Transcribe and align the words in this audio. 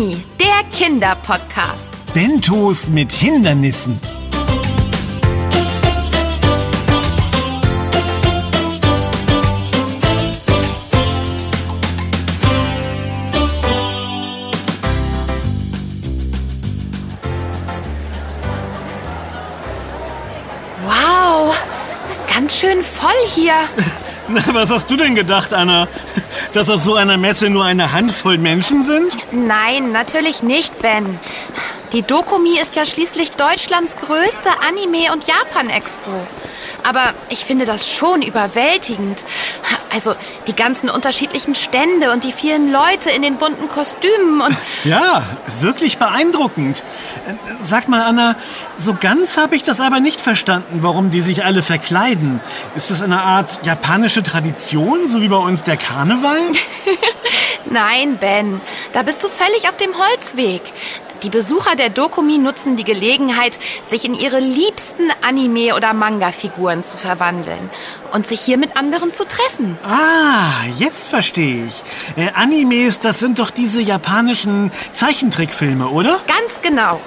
Dokumi, 0.00 0.16
der 0.40 0.64
Kinderpodcast. 0.72 1.90
Bentos 2.14 2.88
mit 2.88 3.12
Hindernissen. 3.12 4.00
Wow, 20.82 21.54
ganz 22.32 22.58
schön 22.58 22.82
voll 22.82 23.10
hier. 23.34 23.52
Na, 24.28 24.42
was 24.54 24.70
hast 24.70 24.90
du 24.90 24.96
denn 24.96 25.14
gedacht, 25.14 25.52
Anna? 25.52 25.88
Dass 26.52 26.68
auf 26.68 26.80
so 26.80 26.94
einer 26.94 27.16
Messe 27.16 27.48
nur 27.48 27.64
eine 27.64 27.92
Handvoll 27.92 28.36
Menschen 28.36 28.82
sind? 28.82 29.16
Nein, 29.30 29.92
natürlich 29.92 30.42
nicht, 30.42 30.80
Ben. 30.82 31.20
Die 31.92 32.02
Dokumi 32.02 32.58
ist 32.60 32.74
ja 32.74 32.84
schließlich 32.84 33.32
Deutschlands 33.32 33.96
größte 33.96 34.50
Anime- 34.68 35.12
und 35.12 35.26
Japan-Expo. 35.26 36.10
Aber 36.84 37.14
ich 37.28 37.44
finde 37.44 37.64
das 37.64 37.90
schon 37.90 38.22
überwältigend. 38.22 39.24
Also 39.92 40.14
die 40.46 40.54
ganzen 40.54 40.88
unterschiedlichen 40.88 41.54
Stände 41.54 42.12
und 42.12 42.24
die 42.24 42.32
vielen 42.32 42.70
Leute 42.72 43.10
in 43.10 43.22
den 43.22 43.36
bunten 43.36 43.68
Kostümen 43.68 44.40
und... 44.40 44.56
Ja, 44.84 45.22
wirklich 45.60 45.98
beeindruckend. 45.98 46.82
Äh, 47.26 47.34
Sag 47.62 47.88
mal, 47.88 48.02
Anna, 48.04 48.36
so 48.76 48.94
ganz 48.98 49.36
habe 49.36 49.56
ich 49.56 49.62
das 49.62 49.80
aber 49.80 50.00
nicht 50.00 50.20
verstanden, 50.20 50.78
warum 50.82 51.10
die 51.10 51.20
sich 51.20 51.44
alle 51.44 51.62
verkleiden. 51.62 52.40
Ist 52.74 52.90
das 52.90 53.02
eine 53.02 53.20
Art 53.20 53.60
japanische 53.64 54.22
Tradition, 54.22 55.08
so 55.08 55.20
wie 55.20 55.28
bei 55.28 55.36
uns 55.36 55.62
der 55.64 55.76
Karneval? 55.76 56.40
Nein, 57.66 58.16
Ben, 58.18 58.60
da 58.92 59.02
bist 59.02 59.22
du 59.22 59.28
völlig 59.28 59.68
auf 59.68 59.76
dem 59.76 59.92
Holzweg. 59.98 60.62
Die 61.22 61.28
Besucher 61.28 61.76
der 61.76 61.90
Dokumi 61.90 62.38
nutzen 62.38 62.76
die 62.76 62.84
Gelegenheit, 62.84 63.58
sich 63.82 64.06
in 64.06 64.14
ihre 64.14 64.40
liebsten 64.40 65.10
Anime- 65.20 65.74
oder 65.74 65.92
Manga-Figuren 65.92 66.82
zu 66.82 66.96
verwandeln 66.96 67.68
und 68.12 68.26
sich 68.26 68.40
hier 68.40 68.56
mit 68.56 68.76
anderen 68.76 69.12
zu 69.12 69.24
treffen. 69.26 69.78
Ah, 69.84 70.64
jetzt 70.78 71.08
verstehe 71.08 71.66
ich. 71.66 71.82
Äh, 72.16 72.30
Animes, 72.34 73.00
das 73.00 73.18
sind 73.18 73.38
doch 73.38 73.50
diese 73.50 73.82
japanischen 73.82 74.72
Zeichentrickfilme, 74.92 75.88
oder? 75.88 76.18
Ganz 76.26 76.62
genau. 76.62 77.00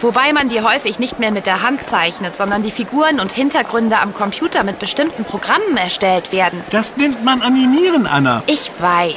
Wobei 0.00 0.32
man 0.32 0.48
die 0.48 0.62
häufig 0.62 0.98
nicht 0.98 1.18
mehr 1.18 1.30
mit 1.30 1.44
der 1.44 1.62
Hand 1.62 1.82
zeichnet, 1.82 2.36
sondern 2.36 2.62
die 2.62 2.70
Figuren 2.70 3.20
und 3.20 3.32
Hintergründe 3.32 3.98
am 3.98 4.14
Computer 4.14 4.64
mit 4.64 4.78
bestimmten 4.78 5.24
Programmen 5.24 5.76
erstellt 5.76 6.32
werden. 6.32 6.62
Das 6.70 6.96
nennt 6.96 7.24
man 7.24 7.42
Animieren, 7.42 8.06
Anna. 8.06 8.42
Ich 8.46 8.70
weiß. 8.78 9.14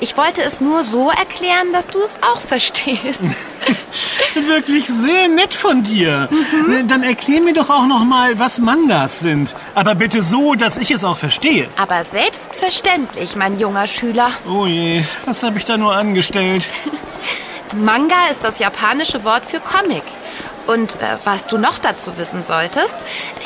Ich 0.00 0.16
wollte 0.16 0.42
es 0.42 0.60
nur 0.60 0.84
so 0.84 1.10
erklären, 1.10 1.72
dass 1.72 1.86
du 1.86 2.00
es 2.00 2.18
auch 2.22 2.40
verstehst. 2.48 3.22
Wirklich 4.34 4.86
sehr 4.86 5.28
nett 5.28 5.54
von 5.54 5.82
dir. 5.82 6.28
Äh, 6.70 6.84
Dann 6.84 7.02
erklär 7.02 7.40
mir 7.40 7.54
doch 7.54 7.70
auch 7.70 7.86
noch 7.86 8.04
mal, 8.04 8.38
was 8.38 8.58
Mangas 8.58 9.20
sind. 9.20 9.54
Aber 9.74 9.94
bitte 9.94 10.22
so, 10.22 10.54
dass 10.54 10.76
ich 10.76 10.90
es 10.90 11.02
auch 11.04 11.16
verstehe. 11.16 11.68
Aber 11.76 12.04
selbstverständlich, 12.04 13.36
mein 13.36 13.58
junger 13.58 13.86
Schüler. 13.86 14.30
Oh 14.48 14.66
je, 14.66 15.02
was 15.24 15.42
habe 15.42 15.58
ich 15.58 15.64
da 15.64 15.76
nur 15.76 15.94
angestellt? 15.94 16.68
Manga 17.74 18.14
ist 18.30 18.42
das 18.44 18.58
japanische 18.58 19.24
Wort 19.24 19.44
für 19.46 19.60
Comic. 19.60 20.02
Und 20.66 20.96
äh, 20.96 21.16
was 21.24 21.46
du 21.46 21.56
noch 21.56 21.78
dazu 21.78 22.18
wissen 22.18 22.42
solltest, 22.42 22.94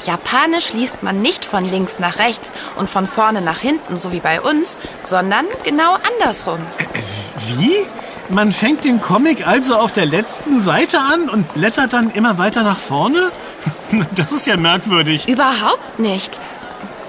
Japanisch 0.06 0.72
liest 0.72 1.02
man 1.04 1.22
nicht 1.22 1.44
von 1.44 1.64
links 1.64 2.00
nach 2.00 2.18
rechts 2.18 2.52
und 2.76 2.90
von 2.90 3.06
vorne 3.06 3.40
nach 3.40 3.58
hinten, 3.60 3.96
so 3.96 4.10
wie 4.12 4.18
bei 4.18 4.40
uns, 4.40 4.78
sondern 5.04 5.46
genau 5.62 5.96
andersrum. 6.18 6.58
Wie? 7.56 7.76
Man 8.32 8.50
fängt 8.50 8.84
den 8.84 9.02
Comic 9.02 9.46
also 9.46 9.76
auf 9.76 9.92
der 9.92 10.06
letzten 10.06 10.58
Seite 10.62 11.00
an 11.00 11.28
und 11.28 11.52
blättert 11.52 11.92
dann 11.92 12.10
immer 12.10 12.38
weiter 12.38 12.62
nach 12.62 12.78
vorne? 12.78 13.30
Das 14.14 14.32
ist 14.32 14.46
ja 14.46 14.56
merkwürdig. 14.56 15.28
Überhaupt 15.28 15.98
nicht. 15.98 16.40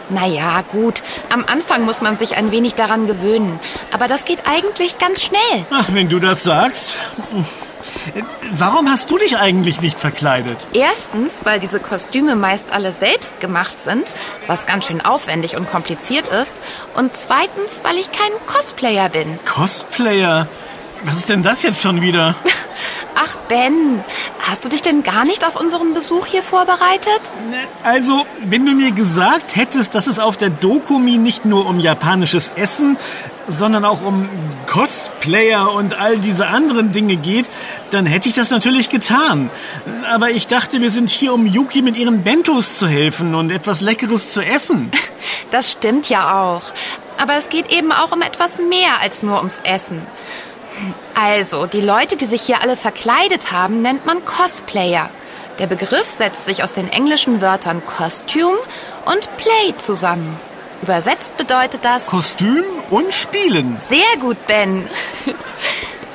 Naja, 0.09 0.63
gut, 0.69 1.01
am 1.31 1.45
Anfang 1.47 1.85
muss 1.85 2.01
man 2.01 2.17
sich 2.17 2.35
ein 2.35 2.51
wenig 2.51 2.75
daran 2.75 3.07
gewöhnen. 3.07 3.57
Aber 3.93 4.09
das 4.09 4.25
geht 4.25 4.39
eigentlich 4.45 4.97
ganz 4.97 5.21
schnell. 5.21 5.65
Ach, 5.71 5.85
wenn 5.93 6.09
du 6.09 6.19
das 6.19 6.43
sagst. 6.43 6.97
Warum 8.51 8.89
hast 8.89 9.09
du 9.09 9.17
dich 9.17 9.37
eigentlich 9.37 9.79
nicht 9.79 9.97
verkleidet? 9.99 10.57
Erstens, 10.73 11.45
weil 11.45 11.61
diese 11.61 11.79
Kostüme 11.79 12.35
meist 12.35 12.73
alle 12.73 12.91
selbst 12.91 13.39
gemacht 13.39 13.81
sind, 13.81 14.11
was 14.45 14.65
ganz 14.65 14.87
schön 14.87 14.99
aufwendig 14.99 15.55
und 15.55 15.71
kompliziert 15.71 16.27
ist. 16.27 16.53
Und 16.95 17.15
zweitens, 17.15 17.79
weil 17.83 17.95
ich 17.95 18.11
kein 18.11 18.31
Cosplayer 18.45 19.07
bin. 19.07 19.39
Cosplayer? 19.45 20.47
Was 21.03 21.17
ist 21.17 21.29
denn 21.29 21.43
das 21.43 21.63
jetzt 21.63 21.81
schon 21.81 22.01
wieder? 22.01 22.35
Ach, 23.15 23.35
Ben, 23.47 24.03
hast 24.47 24.65
du 24.65 24.69
dich 24.69 24.81
denn 24.81 25.03
gar 25.03 25.23
nicht 25.25 25.45
auf 25.45 25.55
unseren 25.55 25.93
Besuch 25.93 26.25
hier 26.25 26.41
vorbereitet? 26.41 27.21
Also, 27.83 28.25
wenn 28.45 28.65
du 28.65 28.73
mir 28.73 28.91
gesagt 28.91 29.55
hättest, 29.55 29.93
dass 29.93 30.07
es 30.07 30.17
auf 30.17 30.37
der 30.37 30.49
Dokumi 30.49 31.17
nicht 31.17 31.45
nur 31.45 31.67
um 31.67 31.79
japanisches 31.79 32.51
Essen, 32.55 32.97
sondern 33.47 33.85
auch 33.85 34.01
um 34.01 34.27
Cosplayer 34.67 35.73
und 35.73 35.99
all 35.99 36.17
diese 36.17 36.47
anderen 36.47 36.91
Dinge 36.91 37.17
geht, 37.17 37.49
dann 37.89 38.05
hätte 38.05 38.29
ich 38.29 38.35
das 38.35 38.49
natürlich 38.49 38.89
getan. 38.89 39.49
Aber 40.11 40.31
ich 40.31 40.47
dachte, 40.47 40.81
wir 40.81 40.89
sind 40.89 41.09
hier, 41.09 41.33
um 41.33 41.45
Yuki 41.45 41.81
mit 41.81 41.97
ihren 41.97 42.23
Bentos 42.23 42.77
zu 42.77 42.87
helfen 42.87 43.35
und 43.35 43.51
etwas 43.51 43.81
Leckeres 43.81 44.31
zu 44.31 44.41
essen. 44.41 44.91
Das 45.51 45.71
stimmt 45.71 46.09
ja 46.09 46.41
auch. 46.41 46.63
Aber 47.17 47.35
es 47.35 47.49
geht 47.49 47.71
eben 47.71 47.91
auch 47.91 48.11
um 48.11 48.23
etwas 48.23 48.57
mehr 48.57 48.99
als 49.01 49.21
nur 49.21 49.37
ums 49.37 49.61
Essen. 49.63 50.01
Also, 51.15 51.65
die 51.65 51.81
Leute, 51.81 52.15
die 52.15 52.25
sich 52.25 52.41
hier 52.41 52.61
alle 52.61 52.75
verkleidet 52.75 53.51
haben, 53.51 53.81
nennt 53.81 54.05
man 54.05 54.25
Cosplayer. 54.25 55.09
Der 55.59 55.67
Begriff 55.67 56.09
setzt 56.09 56.45
sich 56.45 56.63
aus 56.63 56.73
den 56.73 56.89
englischen 56.91 57.41
Wörtern 57.41 57.83
Costume 57.85 58.57
und 59.05 59.29
Play 59.37 59.75
zusammen. 59.77 60.37
Übersetzt 60.81 61.37
bedeutet 61.37 61.85
das 61.85 62.07
Kostüm 62.07 62.63
und 62.89 63.13
Spielen. 63.13 63.77
sehr 63.87 64.17
gut, 64.19 64.37
Ben. 64.47 64.89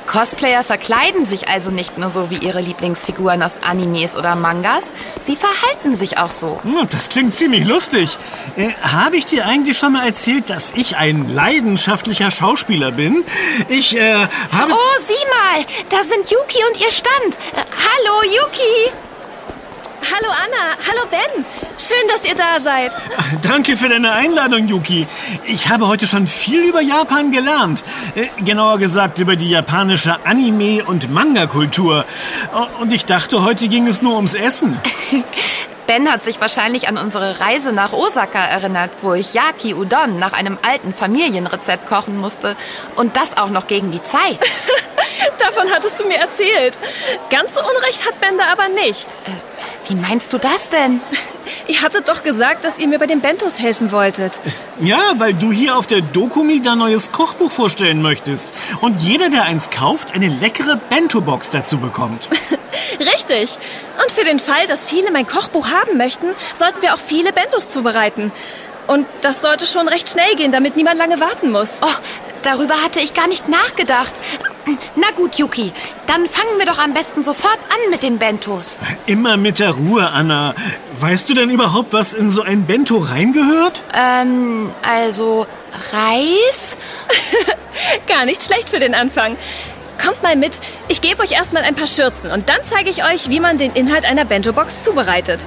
Cosplayer 0.09 0.63
verkleiden 0.63 1.27
sich 1.27 1.49
also 1.49 1.69
nicht 1.69 1.99
nur 1.99 2.09
so 2.09 2.31
wie 2.31 2.37
ihre 2.37 2.61
Lieblingsfiguren 2.61 3.43
aus 3.43 3.53
Animes 3.61 4.15
oder 4.15 4.35
Mangas, 4.35 4.91
sie 5.23 5.35
verhalten 5.35 5.95
sich 5.95 6.17
auch 6.17 6.31
so. 6.31 6.59
Hm, 6.63 6.87
Das 6.89 7.09
klingt 7.09 7.35
ziemlich 7.35 7.63
lustig. 7.65 8.17
Äh, 8.55 8.71
Habe 8.81 9.17
ich 9.17 9.27
dir 9.27 9.45
eigentlich 9.45 9.77
schon 9.77 9.93
mal 9.93 10.07
erzählt, 10.07 10.49
dass 10.49 10.71
ich 10.75 10.97
ein 10.97 11.29
leidenschaftlicher 11.33 12.31
Schauspieler 12.31 12.91
bin? 12.91 13.23
Ich 13.67 13.95
äh, 13.95 14.15
habe... 14.15 14.71
Oh, 14.71 14.99
sieh 15.07 15.27
mal, 15.29 15.65
da 15.89 15.97
sind 16.03 16.31
Yuki 16.31 16.57
und 16.67 16.81
ihr 16.81 16.91
Stand. 16.91 17.35
Äh, 17.53 17.63
hallo, 17.69 18.23
Yuki. 18.23 19.08
Hallo 20.01 20.31
Anna, 20.31 20.77
hallo 20.87 21.07
Ben. 21.11 21.45
Schön, 21.77 21.97
dass 22.07 22.25
ihr 22.27 22.35
da 22.35 22.59
seid. 22.59 22.91
Danke 23.41 23.75
für 23.77 23.89
deine 23.89 24.11
Einladung, 24.11 24.67
Yuki. 24.67 25.07
Ich 25.45 25.69
habe 25.69 25.87
heute 25.87 26.07
schon 26.07 26.27
viel 26.27 26.63
über 26.63 26.81
Japan 26.81 27.31
gelernt. 27.31 27.83
Äh, 28.15 28.27
genauer 28.43 28.77
gesagt 28.79 29.17
über 29.17 29.35
die 29.35 29.49
japanische 29.49 30.17
Anime- 30.25 30.83
und 30.85 31.09
Manga-Kultur. 31.11 32.05
Oh, 32.53 32.81
Und 32.81 32.93
ich 32.93 33.05
dachte, 33.05 33.43
heute 33.43 33.67
ging 33.67 33.87
es 33.87 34.01
nur 34.01 34.15
ums 34.15 34.33
Essen. 34.33 34.79
Ben 35.87 36.11
hat 36.11 36.21
sich 36.21 36.39
wahrscheinlich 36.39 36.87
an 36.87 36.99
unsere 36.99 37.39
Reise 37.39 37.71
nach 37.73 37.93
Osaka 37.93 38.37
erinnert, 38.45 38.91
wo 39.01 39.15
ich 39.15 39.33
Yaki 39.33 39.73
Udon 39.73 40.19
nach 40.19 40.33
einem 40.33 40.59
alten 40.61 40.93
Familienrezept 40.93 41.87
kochen 41.87 42.15
musste. 42.17 42.55
Und 42.95 43.17
das 43.17 43.37
auch 43.37 43.49
noch 43.49 43.65
gegen 43.65 43.91
die 43.91 44.03
Zeit. 44.03 44.37
Davon 45.39 45.63
hattest 45.73 45.99
du 45.99 46.05
mir 46.05 46.17
erzählt. 46.17 46.77
Ganz 47.31 47.55
so 47.55 47.59
Unrecht 47.61 48.05
hat 48.05 48.19
Ben 48.21 48.37
da 48.37 48.51
aber 48.51 48.69
nicht. 48.85 49.07
Wie 49.89 49.95
meinst 49.95 50.31
du 50.33 50.37
das 50.37 50.69
denn? 50.69 51.01
Ihr 51.67 51.81
hattet 51.81 52.09
doch 52.09 52.21
gesagt, 52.21 52.63
dass 52.63 52.77
ihr 52.77 52.87
mir 52.87 52.99
bei 52.99 53.07
den 53.07 53.21
Bentos 53.21 53.59
helfen 53.59 53.91
wolltet. 53.91 54.39
Ja, 54.79 54.99
weil 55.17 55.33
du 55.33 55.51
hier 55.51 55.75
auf 55.75 55.87
der 55.87 56.01
Dokumi 56.01 56.61
dein 56.61 56.77
neues 56.77 57.11
Kochbuch 57.11 57.51
vorstellen 57.51 58.03
möchtest. 58.03 58.49
Und 58.81 59.01
jeder, 59.01 59.31
der 59.31 59.43
eins 59.43 59.71
kauft, 59.71 60.13
eine 60.13 60.27
leckere 60.27 60.77
Bento-Box 60.77 61.49
dazu 61.49 61.79
bekommt. 61.79 62.29
Richtig. 62.99 63.57
Und 64.03 64.11
für 64.11 64.25
den 64.25 64.39
Fall, 64.39 64.67
dass 64.67 64.85
viele 64.85 65.11
mein 65.11 65.25
Kochbuch 65.25 65.69
haben 65.69 65.97
möchten, 65.97 66.27
sollten 66.57 66.83
wir 66.83 66.93
auch 66.93 66.99
viele 66.99 67.33
Bentos 67.33 67.69
zubereiten. 67.69 68.31
Und 68.85 69.07
das 69.21 69.41
sollte 69.41 69.65
schon 69.65 69.87
recht 69.87 70.09
schnell 70.09 70.35
gehen, 70.35 70.51
damit 70.51 70.75
niemand 70.75 70.99
lange 70.99 71.19
warten 71.19 71.51
muss. 71.51 71.79
Oh, 71.81 71.99
darüber 72.43 72.75
hatte 72.83 72.99
ich 72.99 73.15
gar 73.15 73.27
nicht 73.27 73.47
nachgedacht. 73.47 74.13
Na 74.95 75.07
gut, 75.15 75.35
Yuki, 75.35 75.71
dann 76.07 76.27
fangen 76.27 76.57
wir 76.57 76.65
doch 76.65 76.77
am 76.77 76.93
besten 76.93 77.23
sofort 77.23 77.59
an 77.69 77.89
mit 77.89 78.03
den 78.03 78.17
Bentos. 78.17 78.77
Immer 79.05 79.37
mit 79.37 79.59
der 79.59 79.71
Ruhe, 79.71 80.07
Anna. 80.09 80.53
Weißt 80.99 81.29
du 81.29 81.33
denn 81.33 81.49
überhaupt, 81.49 81.93
was 81.93 82.13
in 82.13 82.29
so 82.29 82.41
ein 82.41 82.65
Bento 82.65 82.97
reingehört? 82.97 83.81
Ähm, 83.97 84.71
also 84.81 85.47
Reis? 85.91 86.75
Gar 88.07 88.25
nicht 88.25 88.43
schlecht 88.43 88.69
für 88.69 88.79
den 88.79 88.93
Anfang. 88.93 89.37
Kommt 90.03 90.21
mal 90.23 90.35
mit. 90.35 90.59
Ich 90.87 91.01
gebe 91.01 91.21
euch 91.21 91.31
erstmal 91.31 91.63
ein 91.63 91.75
paar 91.75 91.87
Schürzen 91.87 92.31
und 92.31 92.49
dann 92.49 92.59
zeige 92.63 92.89
ich 92.89 93.03
euch, 93.03 93.29
wie 93.29 93.39
man 93.39 93.57
den 93.57 93.73
Inhalt 93.73 94.05
einer 94.05 94.25
Bento-Box 94.25 94.83
zubereitet. 94.83 95.45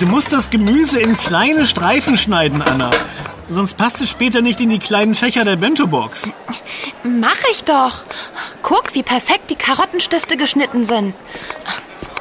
Du 0.00 0.06
musst 0.06 0.32
das 0.32 0.48
Gemüse 0.48 0.98
in 0.98 1.14
kleine 1.18 1.66
Streifen 1.66 2.16
schneiden, 2.16 2.62
Anna. 2.62 2.90
Sonst 3.50 3.76
passt 3.76 4.00
es 4.00 4.08
später 4.08 4.40
nicht 4.40 4.58
in 4.58 4.70
die 4.70 4.78
kleinen 4.78 5.14
Fächer 5.14 5.44
der 5.44 5.56
Bento-Box. 5.56 6.32
Mach 7.04 7.36
ich 7.50 7.64
doch. 7.64 8.04
Guck, 8.62 8.94
wie 8.94 9.02
perfekt 9.02 9.50
die 9.50 9.56
Karottenstifte 9.56 10.38
geschnitten 10.38 10.86
sind. 10.86 11.14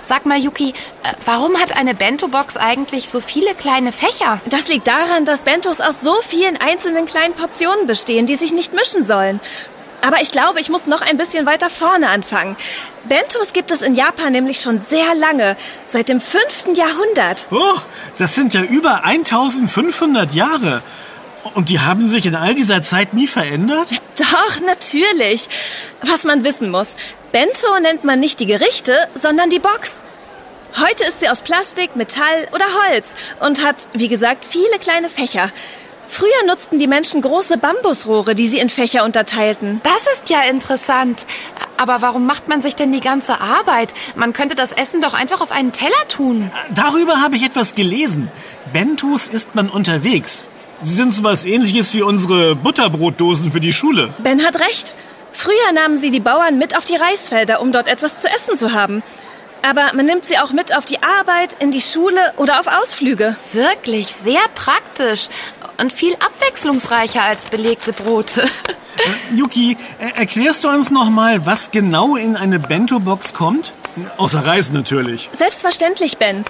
Sag 0.03 0.25
mal, 0.25 0.37
Yuki, 0.37 0.71
äh, 1.03 1.13
warum 1.23 1.55
hat 1.57 1.77
eine 1.77 1.95
Bento-Box 1.95 2.57
eigentlich 2.57 3.07
so 3.07 3.21
viele 3.21 3.55
kleine 3.55 3.93
Fächer? 3.93 4.41
Das 4.47 4.67
liegt 4.67 4.87
daran, 4.87 5.23
dass 5.23 5.43
Bentos 5.43 5.79
aus 5.79 6.01
so 6.01 6.15
vielen 6.21 6.57
einzelnen 6.57 7.05
kleinen 7.05 7.33
Portionen 7.33 7.87
bestehen, 7.87 8.25
die 8.25 8.35
sich 8.35 8.51
nicht 8.51 8.73
mischen 8.73 9.05
sollen. 9.05 9.39
Aber 10.01 10.22
ich 10.22 10.31
glaube, 10.31 10.60
ich 10.60 10.69
muss 10.69 10.86
noch 10.86 11.01
ein 11.01 11.18
bisschen 11.18 11.46
weiter 11.46 11.69
vorne 11.69 12.10
anfangen. 12.10 12.56
Bentos 13.07 13.54
gibt 13.54 13.72
es 13.72 13.81
in 13.81 13.96
Japan 13.96 14.31
nämlich 14.31 14.62
schon 14.62 14.81
sehr 14.90 15.16
lange, 15.16 15.57
seit 15.88 16.10
dem 16.10 16.22
5. 16.22 16.75
Jahrhundert. 16.75 17.48
Oh, 17.51 17.78
das 18.18 18.36
sind 18.36 18.54
ja 18.54 18.62
über 18.62 19.04
1500 19.04 20.34
Jahre. 20.34 20.81
Und 21.54 21.69
die 21.69 21.80
haben 21.80 22.10
sich 22.10 22.25
in 22.25 22.36
all 22.36 22.54
dieser 22.54 22.81
Zeit 22.81 23.13
nie 23.13 23.28
verändert? 23.28 23.90
Doch, 24.18 24.60
natürlich. 24.66 25.48
Was 26.04 26.24
man 26.24 26.44
wissen 26.44 26.69
muss, 26.69 26.96
Bento 27.31 27.80
nennt 27.81 28.04
man 28.04 28.19
nicht 28.19 28.40
die 28.40 28.46
Gerichte, 28.46 28.96
sondern 29.16 29.50
die 29.50 29.60
Box. 29.60 30.00
Heute 30.80 31.04
ist 31.06 31.19
sie 31.19 31.30
aus 31.30 31.42
Plastik, 31.42 31.96
Metall 31.96 32.48
oder 32.54 32.66
Holz 32.66 33.16
und 33.40 33.63
hat, 33.63 33.88
wie 33.94 34.07
gesagt, 34.07 34.46
viele 34.46 34.78
kleine 34.80 35.10
Fächer. 35.10 35.51
Früher 36.11 36.47
nutzten 36.47 36.79
die 36.79 36.88
Menschen 36.88 37.21
große 37.21 37.59
Bambusrohre, 37.59 38.33
die 38.33 38.47
sie 38.47 38.57
in 38.57 38.69
Fächer 38.69 39.06
unterteilten. 39.06 39.79
Das 39.83 40.13
ist 40.13 40.29
ja 40.29 40.41
interessant. 40.41 41.25
Aber 41.77 42.01
warum 42.01 42.25
macht 42.25 42.47
man 42.47 42.63
sich 42.63 42.75
denn 42.75 42.91
die 42.91 43.00
ganze 43.00 43.39
Arbeit? 43.39 43.94
Man 44.15 44.33
könnte 44.33 44.56
das 44.56 44.71
Essen 44.71 45.01
doch 45.01 45.13
einfach 45.13 45.39
auf 45.39 45.51
einen 45.51 45.71
Teller 45.71 46.07
tun. 46.09 46.51
Darüber 46.73 47.21
habe 47.21 47.35
ich 47.35 47.44
etwas 47.44 47.75
gelesen. 47.75 48.29
Bentos 48.73 49.27
isst 49.27 49.53
man 49.53 49.69
unterwegs. 49.69 50.45
Sie 50.81 50.95
sind 50.95 51.13
so 51.13 51.23
was 51.23 51.45
ähnliches 51.45 51.94
wie 51.94 52.01
unsere 52.01 52.55
Butterbrotdosen 52.55 53.51
für 53.51 53.59
die 53.59 53.71
Schule. 53.71 54.13
Ben 54.17 54.44
hat 54.44 54.59
recht. 54.59 54.95
Früher 55.31 55.71
nahmen 55.73 55.97
sie 55.97 56.09
die 56.09 56.19
Bauern 56.19 56.57
mit 56.57 56.75
auf 56.75 56.85
die 56.85 56.95
Reisfelder, 56.95 57.62
um 57.62 57.71
dort 57.71 57.88
etwas 57.88 58.19
zu 58.19 58.27
essen 58.27 58.57
zu 58.57 58.73
haben. 58.73 59.03
Aber 59.62 59.91
man 59.94 60.05
nimmt 60.05 60.25
sie 60.25 60.38
auch 60.38 60.51
mit 60.51 60.75
auf 60.75 60.85
die 60.85 61.01
Arbeit, 61.03 61.62
in 61.62 61.71
die 61.71 61.81
Schule 61.81 62.33
oder 62.38 62.59
auf 62.59 62.67
Ausflüge. 62.67 63.35
Wirklich 63.51 64.07
sehr 64.07 64.41
praktisch 64.55 65.27
und 65.79 65.93
viel 65.93 66.13
abwechslungsreicher 66.15 67.23
als 67.23 67.45
belegte 67.45 67.93
Brote. 67.93 68.41
Äh, 68.41 69.35
Yuki, 69.35 69.77
äh, 69.99 70.19
erklärst 70.19 70.63
du 70.63 70.69
uns 70.69 70.91
noch 70.91 71.09
mal, 71.09 71.45
was 71.45 71.71
genau 71.71 72.15
in 72.15 72.35
eine 72.35 72.59
Bento-Box 72.59 73.33
kommt? 73.33 73.71
Außer 74.17 74.45
Reis 74.45 74.71
natürlich. 74.71 75.29
Selbstverständlich, 75.31 76.17
Ben. 76.17 76.43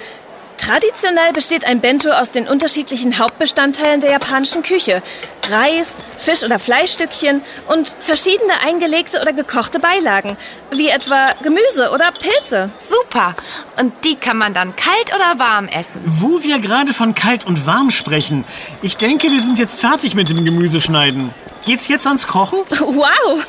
Traditionell 0.59 1.31
besteht 1.31 1.63
ein 1.65 1.79
Bento 1.79 2.09
aus 2.11 2.31
den 2.31 2.45
unterschiedlichen 2.45 3.17
Hauptbestandteilen 3.17 4.01
der 4.01 4.11
japanischen 4.11 4.61
Küche. 4.61 5.01
Reis, 5.49 5.97
Fisch- 6.17 6.43
oder 6.43 6.59
Fleischstückchen 6.59 7.41
und 7.69 7.95
verschiedene 8.01 8.59
eingelegte 8.61 9.21
oder 9.21 9.31
gekochte 9.31 9.79
Beilagen, 9.79 10.35
wie 10.71 10.89
etwa 10.89 11.31
Gemüse 11.41 11.91
oder 11.91 12.11
Pilze. 12.11 12.71
Super. 12.77 13.35
Und 13.77 13.93
die 14.03 14.15
kann 14.15 14.37
man 14.37 14.53
dann 14.53 14.75
kalt 14.75 15.15
oder 15.15 15.39
warm 15.39 15.69
essen. 15.69 16.01
Wo 16.03 16.43
wir 16.43 16.59
gerade 16.59 16.93
von 16.93 17.15
kalt 17.15 17.47
und 17.47 17.65
warm 17.65 17.89
sprechen, 17.89 18.43
ich 18.81 18.97
denke, 18.97 19.31
wir 19.31 19.41
sind 19.41 19.59
jetzt 19.59 19.79
fertig 19.79 20.13
mit 20.13 20.29
dem 20.29 20.43
Gemüseschneiden. 20.43 21.33
Geht's 21.65 21.87
jetzt 21.87 22.05
ans 22.05 22.27
Kochen? 22.27 22.59
Wow, 22.79 23.45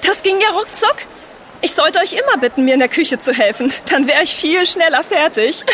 das 0.00 0.22
ging 0.22 0.36
ja 0.40 0.48
ruckzuck. 0.56 0.96
Ich 1.64 1.72
sollte 1.72 1.98
euch 2.00 2.12
immer 2.12 2.36
bitten, 2.42 2.66
mir 2.66 2.74
in 2.74 2.80
der 2.80 2.90
Küche 2.90 3.18
zu 3.18 3.32
helfen. 3.32 3.72
Dann 3.90 4.06
wäre 4.06 4.22
ich 4.22 4.34
viel 4.34 4.66
schneller 4.66 5.02
fertig. 5.02 5.64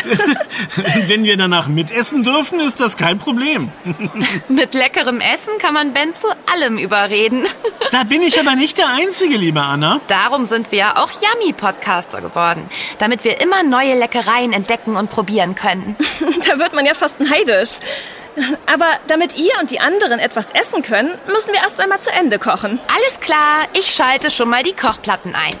Wenn 1.07 1.25
wir 1.25 1.35
danach 1.35 1.67
mitessen 1.67 2.23
dürfen, 2.23 2.61
ist 2.61 2.79
das 2.79 2.95
kein 2.95 3.17
Problem. 3.17 3.73
Mit 4.47 4.73
leckerem 4.73 5.19
Essen 5.19 5.57
kann 5.59 5.73
man 5.73 5.91
Ben 5.91 6.15
zu 6.15 6.27
allem 6.53 6.77
überreden. 6.77 7.45
Da 7.91 8.05
bin 8.05 8.21
ich 8.21 8.39
aber 8.39 8.55
nicht 8.55 8.77
der 8.77 8.87
Einzige, 8.87 9.35
liebe 9.35 9.59
Anna. 9.59 9.99
Darum 10.07 10.45
sind 10.45 10.71
wir 10.71 10.79
ja 10.79 10.95
auch 10.95 11.11
Yummy-Podcaster 11.11 12.21
geworden. 12.21 12.69
Damit 12.99 13.25
wir 13.25 13.41
immer 13.41 13.61
neue 13.63 13.95
Leckereien 13.95 14.53
entdecken 14.53 14.95
und 14.95 15.09
probieren 15.09 15.55
können. 15.55 15.97
Da 16.47 16.57
wird 16.57 16.73
man 16.73 16.85
ja 16.85 16.93
fast 16.93 17.19
neidisch. 17.19 17.79
Aber 18.73 18.87
damit 19.07 19.37
ihr 19.37 19.51
und 19.59 19.71
die 19.71 19.81
anderen 19.81 20.19
etwas 20.19 20.51
essen 20.51 20.81
können, 20.83 21.09
müssen 21.27 21.51
wir 21.51 21.61
erst 21.61 21.81
einmal 21.81 21.99
zu 21.99 22.11
Ende 22.11 22.39
kochen. 22.39 22.79
Alles 22.87 23.19
klar, 23.19 23.67
ich 23.77 23.93
schalte 23.93 24.31
schon 24.31 24.49
mal 24.49 24.63
die 24.63 24.73
Kochplatten 24.73 25.35
ein. 25.35 25.55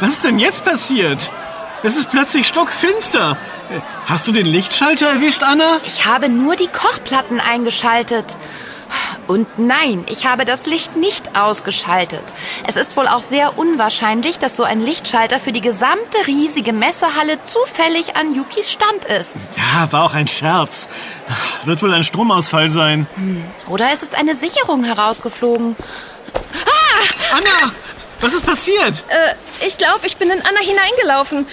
Was 0.00 0.10
ist 0.10 0.24
denn 0.24 0.38
jetzt 0.38 0.64
passiert? 0.64 1.30
Es 1.82 1.96
ist 1.96 2.10
plötzlich 2.10 2.46
stockfinster. 2.46 3.36
Hast 4.06 4.26
du 4.26 4.32
den 4.32 4.46
Lichtschalter 4.46 5.06
erwischt, 5.06 5.42
Anna? 5.42 5.78
Ich 5.86 6.06
habe 6.06 6.28
nur 6.28 6.56
die 6.56 6.68
Kochplatten 6.68 7.40
eingeschaltet. 7.40 8.36
Und 9.26 9.58
nein, 9.58 10.06
ich 10.08 10.24
habe 10.24 10.46
das 10.46 10.64
Licht 10.64 10.96
nicht 10.96 11.36
ausgeschaltet. 11.38 12.22
Es 12.66 12.76
ist 12.76 12.96
wohl 12.96 13.06
auch 13.06 13.20
sehr 13.20 13.58
unwahrscheinlich, 13.58 14.38
dass 14.38 14.56
so 14.56 14.62
ein 14.64 14.80
Lichtschalter 14.80 15.38
für 15.38 15.52
die 15.52 15.60
gesamte 15.60 16.26
riesige 16.26 16.72
Messehalle 16.72 17.38
zufällig 17.42 18.16
an 18.16 18.34
Yukis 18.34 18.72
Stand 18.72 19.04
ist. 19.04 19.34
Ja, 19.56 19.92
war 19.92 20.04
auch 20.04 20.14
ein 20.14 20.28
Scherz. 20.28 20.88
Wird 21.64 21.82
wohl 21.82 21.92
ein 21.92 22.04
Stromausfall 22.04 22.70
sein. 22.70 23.06
Hm. 23.16 23.44
Oder 23.68 23.90
es 23.92 24.02
ist 24.02 24.14
eine 24.14 24.34
Sicherung 24.34 24.84
herausgeflogen. 24.84 25.76
Ah! 26.64 26.77
Anna! 27.32 27.72
Was 28.20 28.34
ist 28.34 28.44
passiert? 28.44 29.04
Äh, 29.08 29.66
ich 29.66 29.78
glaube, 29.78 30.06
ich 30.06 30.16
bin 30.16 30.28
in 30.30 30.40
Anna 30.40 30.60
hineingelaufen. 30.60 31.46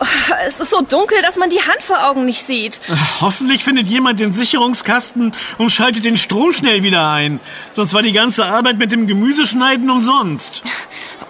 Oh, 0.00 0.06
es 0.46 0.58
ist 0.60 0.70
so 0.70 0.80
dunkel, 0.80 1.22
dass 1.22 1.36
man 1.36 1.50
die 1.50 1.60
Hand 1.60 1.80
vor 1.80 2.08
Augen 2.08 2.24
nicht 2.24 2.44
sieht. 2.46 2.80
Hoffentlich 3.20 3.62
findet 3.62 3.86
jemand 3.86 4.18
den 4.18 4.32
Sicherungskasten 4.32 5.32
und 5.58 5.70
schaltet 5.70 6.04
den 6.04 6.16
Strom 6.18 6.52
schnell 6.52 6.82
wieder 6.82 7.10
ein. 7.10 7.40
Sonst 7.74 7.94
war 7.94 8.02
die 8.02 8.12
ganze 8.12 8.44
Arbeit 8.44 8.78
mit 8.78 8.90
dem 8.90 9.06
Gemüseschneiden 9.06 9.88
umsonst. 9.90 10.62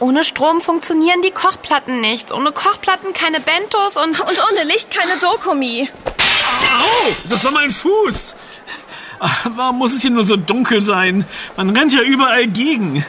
Ohne 0.00 0.24
Strom 0.24 0.60
funktionieren 0.60 1.20
die 1.22 1.30
Kochplatten 1.30 2.00
nicht. 2.00 2.32
Ohne 2.32 2.52
Kochplatten 2.52 3.12
keine 3.12 3.40
Bentos 3.40 3.96
und... 3.96 4.18
Und 4.20 4.40
ohne 4.50 4.64
Licht 4.64 4.90
keine 4.90 5.18
Dokumi. 5.18 5.88
Au, 6.80 7.12
das 7.28 7.44
war 7.44 7.52
mein 7.52 7.70
Fuß. 7.70 8.34
Warum 9.56 9.78
muss 9.78 9.92
es 9.92 10.02
hier 10.02 10.10
nur 10.10 10.24
so 10.24 10.36
dunkel 10.36 10.82
sein? 10.82 11.26
Man 11.56 11.70
rennt 11.70 11.92
ja 11.92 12.00
überall 12.00 12.46
gegen. 12.46 13.04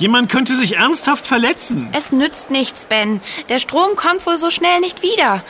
Jemand 0.00 0.32
könnte 0.32 0.56
sich 0.56 0.76
ernsthaft 0.76 1.26
verletzen. 1.26 1.90
Es 1.92 2.10
nützt 2.10 2.50
nichts, 2.50 2.86
Ben. 2.86 3.20
Der 3.50 3.58
Strom 3.58 3.96
kommt 3.96 4.24
wohl 4.24 4.38
so 4.38 4.50
schnell 4.50 4.80
nicht 4.80 5.02
wieder. 5.02 5.44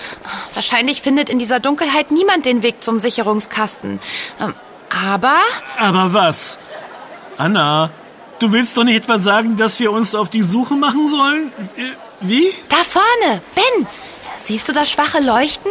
Wahrscheinlich 0.54 1.02
findet 1.02 1.28
in 1.28 1.38
dieser 1.38 1.61
Dunkelheit 1.61 2.11
niemand 2.11 2.47
den 2.47 2.64
Weg 2.64 2.83
zum 2.83 2.99
Sicherungskasten. 2.99 4.00
Ähm, 4.40 4.54
aber... 4.90 5.37
Aber 5.78 6.12
was? 6.12 6.59
Anna, 7.38 7.90
du 8.40 8.50
willst 8.50 8.76
doch 8.76 8.83
nicht 8.83 8.97
etwa 8.97 9.21
sagen, 9.21 9.57
dass 9.57 9.78
wir 9.78 9.92
uns 9.92 10.16
auf 10.16 10.28
die 10.28 10.42
Suche 10.42 10.75
machen 10.75 11.07
sollen? 11.07 11.52
Äh, 11.76 11.92
wie? 12.21 12.52
Da 12.69 12.78
vorne, 12.78 13.40
Ben. 13.54 13.87
Siehst 14.37 14.69
du 14.69 14.73
das 14.73 14.90
schwache 14.90 15.21
Leuchten? 15.21 15.71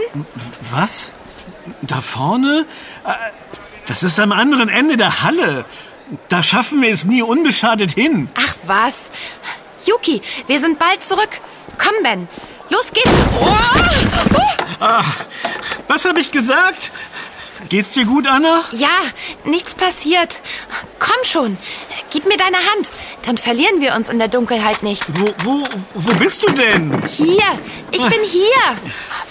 Was? 0.71 1.11
Da 1.81 1.99
vorne? 1.99 2.65
Äh, 3.05 3.11
das 3.87 4.03
ist 4.03 4.21
am 4.21 4.31
anderen 4.31 4.69
Ende 4.69 4.95
der 4.95 5.21
Halle. 5.21 5.65
Da 6.27 6.43
schaffen 6.43 6.81
wir 6.81 6.91
es 6.91 7.05
nie 7.05 7.21
unbeschadet 7.21 7.91
hin. 7.91 8.29
Ach 8.35 8.55
was. 8.65 8.95
Yuki, 9.85 10.21
wir 10.47 10.59
sind 10.59 10.79
bald 10.79 11.03
zurück. 11.03 11.29
Komm, 11.77 12.03
Ben. 12.03 12.27
Los 12.69 12.91
geht's. 12.91 13.09
Oh! 13.39 13.47
Oh! 14.35 14.63
Ah, 14.79 15.03
was 15.87 16.05
habe 16.05 16.19
ich 16.19 16.31
gesagt? 16.31 16.91
Geht's 17.67 17.91
dir 17.91 18.05
gut, 18.05 18.25
Anna? 18.25 18.63
Ja, 18.71 18.87
nichts 19.43 19.75
passiert. 19.75 20.39
Komm 20.97 21.17
schon, 21.23 21.57
gib 22.09 22.25
mir 22.25 22.37
deine 22.37 22.57
Hand. 22.57 22.89
Dann 23.23 23.37
verlieren 23.37 23.81
wir 23.81 23.93
uns 23.95 24.07
in 24.07 24.17
der 24.17 24.29
Dunkelheit 24.29 24.81
nicht. 24.81 25.03
Wo, 25.19 25.33
wo, 25.43 25.67
wo 25.93 26.13
bist 26.15 26.43
du 26.47 26.51
denn? 26.53 27.03
Hier, 27.07 27.43
ich 27.91 28.01
bin 28.03 28.21
hier. 28.23 28.77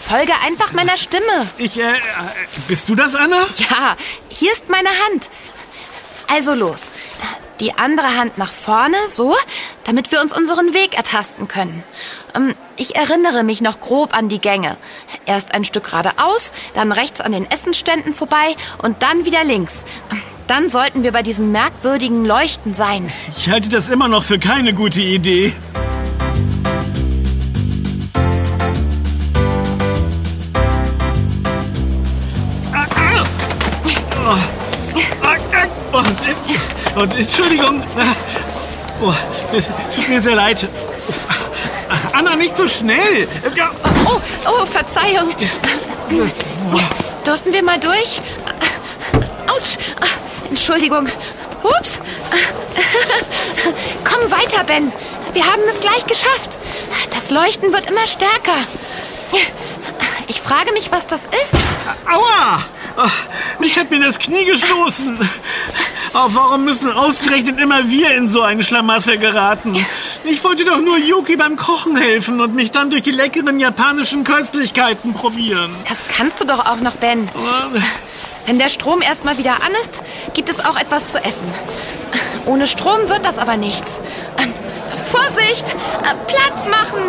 Folge 0.08 0.32
einfach 0.44 0.72
meiner 0.72 0.96
Stimme. 0.96 1.46
Ich, 1.56 1.78
äh, 1.78 1.94
bist 2.66 2.88
du 2.88 2.94
das, 2.94 3.14
Anna? 3.14 3.46
Ja, 3.56 3.96
hier 4.28 4.52
ist 4.52 4.68
meine 4.68 4.90
Hand. 4.90 5.30
Also 6.28 6.54
los. 6.54 6.92
Die 7.60 7.72
andere 7.72 8.16
Hand 8.16 8.38
nach 8.38 8.52
vorne, 8.52 8.96
so, 9.08 9.34
damit 9.84 10.12
wir 10.12 10.20
uns 10.20 10.32
unseren 10.32 10.74
Weg 10.74 10.96
ertasten 10.96 11.48
können. 11.48 11.82
Ähm, 12.36 12.54
ich 12.76 12.94
erinnere 12.94 13.42
mich 13.42 13.60
noch 13.60 13.80
grob 13.80 14.16
an 14.16 14.28
die 14.28 14.38
Gänge. 14.38 14.76
Erst 15.26 15.54
ein 15.54 15.64
Stück 15.64 15.84
geradeaus, 15.84 16.52
dann 16.74 16.92
rechts 16.92 17.20
an 17.20 17.32
den 17.32 17.50
Essenständen 17.50 18.14
vorbei 18.14 18.54
und 18.82 19.02
dann 19.02 19.24
wieder 19.24 19.42
links. 19.42 19.82
Dann 20.46 20.70
sollten 20.70 21.02
wir 21.02 21.12
bei 21.12 21.22
diesem 21.22 21.50
merkwürdigen 21.50 22.24
Leuchten 22.24 22.74
sein. 22.74 23.10
Ich 23.36 23.50
halte 23.50 23.68
das 23.68 23.88
immer 23.88 24.06
noch 24.06 24.22
für 24.22 24.38
keine 24.38 24.72
gute 24.72 25.02
Idee. 25.02 25.52
Oh, 36.98 37.02
Entschuldigung. 37.02 37.80
Oh, 39.00 39.14
tut 39.94 40.08
mir 40.08 40.20
sehr 40.20 40.34
leid. 40.34 40.66
Anna, 42.12 42.34
nicht 42.34 42.56
so 42.56 42.66
schnell. 42.66 43.28
Oh, 44.04 44.20
oh, 44.46 44.66
Verzeihung. 44.66 45.32
Durften 47.24 47.52
wir 47.52 47.62
mal 47.62 47.78
durch? 47.78 48.20
Autsch. 49.46 49.78
Entschuldigung. 50.50 51.08
Ups. 51.62 52.00
Komm 54.02 54.30
weiter, 54.32 54.64
Ben. 54.64 54.90
Wir 55.34 55.46
haben 55.46 55.62
es 55.68 55.78
gleich 55.78 56.04
geschafft. 56.04 56.50
Das 57.14 57.30
Leuchten 57.30 57.72
wird 57.72 57.88
immer 57.88 58.08
stärker. 58.08 58.58
Ich 60.26 60.40
frage 60.40 60.72
mich, 60.72 60.90
was 60.90 61.06
das 61.06 61.20
ist. 61.20 61.54
Aua! 62.10 62.64
Ich 63.60 63.78
hab 63.78 63.88
mir 63.88 64.00
das 64.00 64.18
Knie 64.18 64.44
gestoßen. 64.46 65.30
Aber 66.18 66.34
warum 66.34 66.64
müssen 66.64 66.90
ausgerechnet 66.90 67.60
immer 67.60 67.88
wir 67.88 68.12
in 68.16 68.26
so 68.26 68.42
einen 68.42 68.64
Schlamassel 68.64 69.18
geraten? 69.18 69.76
Ich 70.24 70.42
wollte 70.42 70.64
doch 70.64 70.80
nur 70.80 70.98
Yuki 70.98 71.36
beim 71.36 71.54
Kochen 71.54 71.96
helfen 71.96 72.40
und 72.40 72.56
mich 72.56 72.72
dann 72.72 72.90
durch 72.90 73.02
die 73.02 73.12
leckeren 73.12 73.60
japanischen 73.60 74.24
Köstlichkeiten 74.24 75.14
probieren. 75.14 75.72
Das 75.88 75.98
kannst 76.08 76.40
du 76.40 76.44
doch 76.44 76.66
auch 76.66 76.80
noch, 76.80 76.94
Ben. 76.94 77.28
Wenn 78.46 78.58
der 78.58 78.68
Strom 78.68 79.00
erstmal 79.00 79.38
wieder 79.38 79.62
an 79.62 79.70
ist, 79.84 79.92
gibt 80.34 80.48
es 80.48 80.58
auch 80.58 80.76
etwas 80.76 81.10
zu 81.10 81.22
essen. 81.22 81.46
Ohne 82.46 82.66
Strom 82.66 83.08
wird 83.08 83.24
das 83.24 83.38
aber 83.38 83.56
nichts. 83.56 83.96
Vorsicht! 85.10 85.74
Platz 86.26 86.68
machen! 86.68 87.00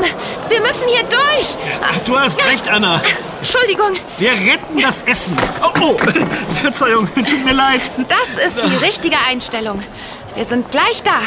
Wir 0.48 0.62
müssen 0.62 0.88
hier 0.88 1.04
durch! 1.04 1.56
Ach, 1.82 1.98
du 2.06 2.18
hast 2.18 2.44
recht, 2.46 2.68
Anna. 2.68 3.02
Entschuldigung. 3.40 3.94
Wir 4.18 4.32
retten 4.32 4.82
das 4.82 5.02
Essen. 5.04 5.38
Oh, 5.62 5.70
oh. 5.82 5.98
Verzeihung, 6.62 7.08
tut 7.14 7.46
mir 7.46 7.54
leid. 7.54 7.82
Das 8.08 8.46
ist 8.46 8.58
die 8.58 8.86
richtige 8.86 9.18
Einstellung. 9.28 9.84
Wir 10.36 10.46
sind 10.46 10.72
gleich 10.72 11.04
da. 11.04 11.20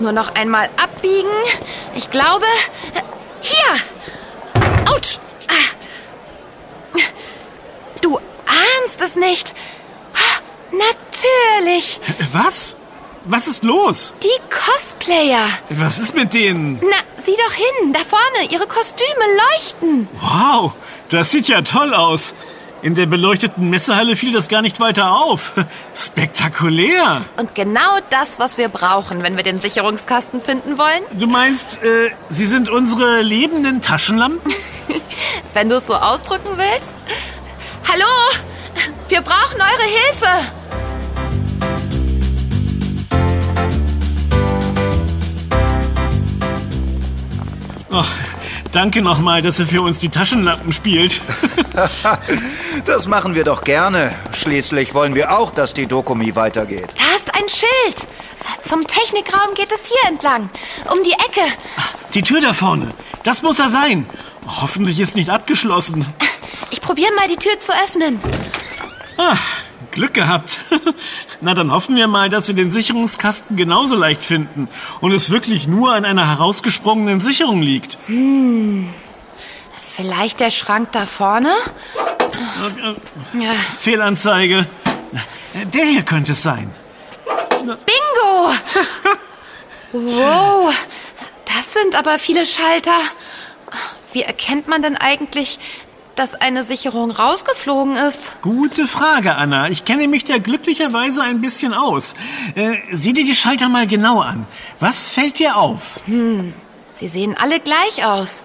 Nur 0.00 0.12
noch 0.12 0.34
einmal 0.34 0.68
abbiegen. 0.82 1.30
Ich 1.94 2.10
glaube... 2.10 2.46
Hier! 3.40 4.92
Autsch! 4.92 5.18
Du 8.00 8.18
ahnst 8.18 9.00
es 9.00 9.16
nicht. 9.16 9.54
Natürlich. 10.70 12.00
Was? 12.32 12.74
Was 13.26 13.46
ist 13.46 13.64
los? 13.64 14.12
Die 14.22 14.54
Cosplayer. 14.54 15.48
Was 15.70 15.98
ist 15.98 16.14
mit 16.14 16.34
denen? 16.34 16.78
Na, 16.82 16.96
sieh 17.24 17.36
doch 17.46 17.54
hin. 17.54 17.92
Da 17.94 18.00
vorne. 18.00 18.50
Ihre 18.50 18.66
Kostüme 18.66 19.24
leuchten. 19.54 20.08
Wow, 20.20 20.74
das 21.08 21.30
sieht 21.30 21.48
ja 21.48 21.62
toll 21.62 21.94
aus. 21.94 22.34
In 22.82 22.94
der 22.94 23.06
beleuchteten 23.06 23.70
Messehalle 23.70 24.14
fiel 24.14 24.30
das 24.32 24.50
gar 24.50 24.60
nicht 24.60 24.78
weiter 24.78 25.10
auf. 25.12 25.54
Spektakulär. 25.94 27.22
Und 27.38 27.54
genau 27.54 27.98
das, 28.10 28.38
was 28.38 28.58
wir 28.58 28.68
brauchen, 28.68 29.22
wenn 29.22 29.38
wir 29.38 29.42
den 29.42 29.58
Sicherungskasten 29.58 30.42
finden 30.42 30.76
wollen? 30.76 31.02
Du 31.18 31.26
meinst, 31.26 31.82
äh, 31.82 32.10
sie 32.28 32.44
sind 32.44 32.68
unsere 32.68 33.22
lebenden 33.22 33.80
Taschenlampen? 33.80 34.52
wenn 35.54 35.70
du 35.70 35.76
es 35.76 35.86
so 35.86 35.94
ausdrücken 35.94 36.58
willst. 36.58 36.92
Hallo, 37.90 38.04
wir 39.08 39.22
brauchen 39.22 39.62
eure 39.62 39.88
Hilfe. 39.88 40.63
Oh, 47.96 48.02
danke 48.72 49.02
nochmal, 49.02 49.40
dass 49.40 49.60
ihr 49.60 49.68
für 49.68 49.80
uns 49.80 50.00
die 50.00 50.08
Taschenlampen 50.08 50.72
spielt. 50.72 51.20
das 52.86 53.06
machen 53.06 53.36
wir 53.36 53.44
doch 53.44 53.62
gerne. 53.62 54.12
Schließlich 54.32 54.94
wollen 54.94 55.14
wir 55.14 55.38
auch, 55.38 55.52
dass 55.52 55.74
die 55.74 55.86
Dokumi 55.86 56.34
weitergeht. 56.34 56.92
Da 56.96 57.14
ist 57.14 57.32
ein 57.32 57.48
Schild. 57.48 58.08
Zum 58.66 58.84
Technikraum 58.84 59.54
geht 59.54 59.70
es 59.70 59.86
hier 59.86 60.10
entlang. 60.10 60.50
Um 60.90 61.04
die 61.04 61.12
Ecke. 61.12 61.46
Die 62.14 62.22
Tür 62.22 62.40
da 62.40 62.52
vorne. 62.52 62.92
Das 63.22 63.42
muss 63.42 63.60
er 63.60 63.68
sein. 63.68 64.06
Hoffentlich 64.44 64.98
ist 64.98 65.14
nicht 65.14 65.30
abgeschlossen. 65.30 66.04
Ich 66.70 66.80
probiere 66.80 67.12
mal 67.14 67.28
die 67.28 67.36
Tür 67.36 67.60
zu 67.60 67.72
öffnen. 67.72 68.20
Ah, 69.16 69.36
Glück 69.94 70.12
gehabt. 70.12 70.60
Na, 71.40 71.54
dann 71.54 71.70
hoffen 71.72 71.96
wir 71.96 72.08
mal, 72.08 72.28
dass 72.28 72.48
wir 72.48 72.54
den 72.54 72.70
Sicherungskasten 72.70 73.56
genauso 73.56 73.96
leicht 73.96 74.24
finden 74.24 74.68
und 75.00 75.12
es 75.12 75.30
wirklich 75.30 75.66
nur 75.66 75.94
an 75.94 76.04
einer 76.04 76.28
herausgesprungenen 76.28 77.20
Sicherung 77.20 77.62
liegt. 77.62 77.98
Hm. 78.06 78.92
Vielleicht 79.80 80.40
der 80.40 80.50
Schrank 80.50 80.90
da 80.92 81.06
vorne? 81.06 81.54
Ja. 83.32 83.52
Fehlanzeige. 83.78 84.66
Der 85.72 85.84
hier 85.84 86.02
könnte 86.02 86.32
es 86.32 86.42
sein. 86.42 86.68
Bingo! 87.64 88.52
wow, 89.92 90.74
das 91.44 91.72
sind 91.72 91.94
aber 91.94 92.18
viele 92.18 92.44
Schalter. 92.44 92.98
Wie 94.12 94.22
erkennt 94.22 94.66
man 94.66 94.82
denn 94.82 94.96
eigentlich, 94.96 95.58
dass 96.16 96.34
eine 96.34 96.64
Sicherung 96.64 97.10
rausgeflogen 97.10 97.96
ist? 97.96 98.32
Gute 98.42 98.86
Frage, 98.86 99.34
Anna. 99.36 99.68
Ich 99.68 99.84
kenne 99.84 100.08
mich 100.08 100.24
da 100.24 100.38
glücklicherweise 100.38 101.22
ein 101.22 101.40
bisschen 101.40 101.74
aus. 101.74 102.14
Äh, 102.54 102.76
sieh 102.90 103.12
dir 103.12 103.24
die 103.24 103.34
Schalter 103.34 103.68
mal 103.68 103.86
genau 103.86 104.20
an. 104.20 104.46
Was 104.80 105.08
fällt 105.08 105.38
dir 105.38 105.56
auf? 105.56 106.00
Hm, 106.06 106.54
sie 106.90 107.08
sehen 107.08 107.36
alle 107.38 107.60
gleich 107.60 108.04
aus. 108.04 108.42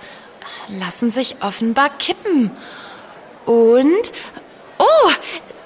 Lassen 0.67 1.11
sich 1.11 1.37
offenbar 1.41 1.89
kippen. 1.89 2.51
Und... 3.45 4.11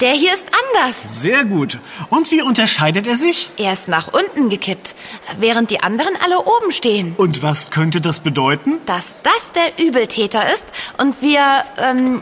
Der 0.02 0.12
hier 0.12 0.34
ist 0.34 0.44
anders. 0.76 1.22
Sehr 1.22 1.46
gut. 1.46 1.80
Und 2.10 2.30
wie 2.32 2.42
unterscheidet 2.42 3.08
er 3.08 3.16
sich? 3.16 3.50
Er 3.58 3.74
ist 3.74 3.88
nach 3.88 4.10
unten 4.12 4.50
gekippt, 4.50 4.96
während 5.40 5.72
die 5.72 5.82
anderen 5.82 6.14
alle 6.24 6.40
oben 6.40 6.72
stehen. 6.72 7.14
Und 7.18 7.42
was 7.42 7.70
könnte 7.70 8.02
das 8.02 8.20
bedeuten? 8.20 8.80
Dass 8.86 9.16
das 9.24 9.52
der 9.54 9.86
Übeltäter 9.86 10.54
ist 10.54 10.66
und 10.98 11.22
wir, 11.22 11.64
ähm, 11.78 12.22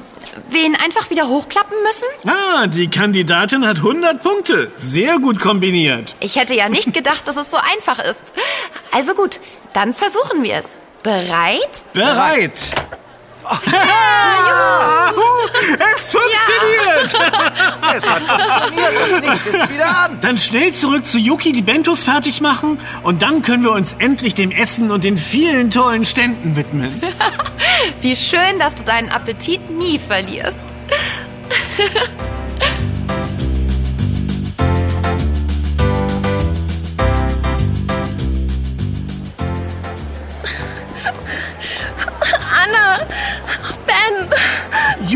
ihn 0.54 0.76
einfach 0.76 1.10
wieder 1.10 1.28
hochklappen 1.28 1.76
müssen? 1.84 2.30
Ah, 2.30 2.68
die 2.68 2.90
Kandidatin 2.90 3.66
hat 3.66 3.78
100 3.78 4.22
Punkte. 4.22 4.72
Sehr 4.78 5.18
gut 5.20 5.40
kombiniert. 5.40 6.16
Ich 6.20 6.36
hätte 6.36 6.54
ja 6.54 6.70
nicht 6.70 6.94
gedacht, 6.94 7.28
dass 7.28 7.36
es 7.36 7.50
so 7.50 7.58
einfach 7.58 8.00
ist. 8.00 8.22
Also 8.92 9.14
gut, 9.14 9.40
dann 9.74 9.94
versuchen 9.94 10.44
wir 10.44 10.58
es. 10.58 10.78
Bereit? 11.04 11.84
Bereit. 11.94 12.72
Ja, 13.72 15.14
es 15.96 16.12
funktioniert! 16.12 17.14
Ja. 17.14 17.94
es 17.96 18.10
hat 18.10 18.24
funktioniert, 18.24 18.94
das 19.00 19.22
Licht 19.22 19.46
ist 19.46 19.70
wieder 19.74 20.06
an. 20.06 20.20
Dann 20.22 20.38
schnell 20.38 20.74
zurück 20.74 21.06
zu 21.06 21.18
Yuki, 21.18 21.52
die 21.52 21.62
Bentos 21.62 22.04
fertig 22.04 22.42
machen 22.42 22.80
und 23.04 23.22
dann 23.22 23.42
können 23.42 23.64
wir 23.64 23.72
uns 23.72 23.96
endlich 24.00 24.34
dem 24.34 24.52
Essen 24.52 24.92
und 24.92 25.04
den 25.04 25.18
vielen 25.18 25.72
tollen 25.72 26.06
Ständen 26.06 26.56
widmen. 26.56 27.02
Wie 28.02 28.16
schön, 28.16 28.60
dass 28.60 28.76
du 28.76 28.84
deinen 28.84 29.10
Appetit 29.10 29.70
nie 29.70 30.00
verlierst. 30.00 30.60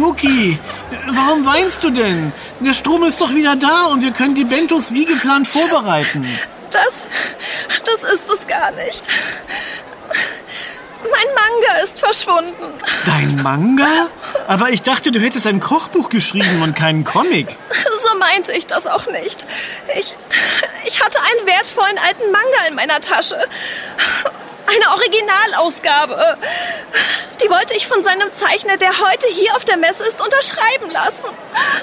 Yuki, 0.05 0.59
warum 1.07 1.43
weinst 1.47 1.83
du 1.83 1.89
denn? 1.89 2.31
Der 2.59 2.75
Strom 2.75 3.03
ist 3.05 3.21
doch 3.21 3.33
wieder 3.33 3.55
da 3.55 3.85
und 3.85 4.03
wir 4.03 4.11
können 4.11 4.35
die 4.35 4.43
Bentos 4.43 4.93
wie 4.93 5.05
geplant 5.05 5.47
vorbereiten. 5.47 6.23
Das, 6.69 6.91
das 7.83 8.13
ist 8.13 8.29
es 8.29 8.45
gar 8.45 8.71
nicht. 8.73 9.03
Mein 11.01 11.33
Manga 11.33 11.83
ist 11.83 11.99
verschwunden. 11.99 12.79
Dein 13.07 13.41
Manga? 13.41 14.07
Aber 14.47 14.69
ich 14.69 14.83
dachte, 14.83 15.11
du 15.11 15.19
hättest 15.19 15.47
ein 15.47 15.59
Kochbuch 15.59 16.09
geschrieben 16.09 16.61
und 16.61 16.75
keinen 16.75 17.03
Comic. 17.03 17.47
So 18.03 18.19
meinte 18.19 18.51
ich 18.51 18.67
das 18.67 18.85
auch 18.85 19.07
nicht. 19.07 19.47
Ich, 19.97 20.15
ich 20.85 21.03
hatte 21.03 21.17
einen 21.19 21.47
wertvollen 21.47 21.97
alten 22.07 22.31
Manga 22.31 22.67
in 22.69 22.75
meiner 22.75 23.01
Tasche. 23.01 23.37
Eine 24.67 24.91
Originalausgabe. 24.91 26.37
Die 27.45 27.51
wollte 27.51 27.75
ich 27.75 27.85
von 27.85 28.01
seinem 28.01 28.33
Zeichner, 28.33 28.77
der 28.77 28.89
heute 28.89 29.27
hier 29.27 29.55
auf 29.55 29.63
der 29.65 29.77
Messe 29.77 30.01
ist, 30.01 30.19
unterschreiben 30.19 30.89
lassen. 30.91 31.25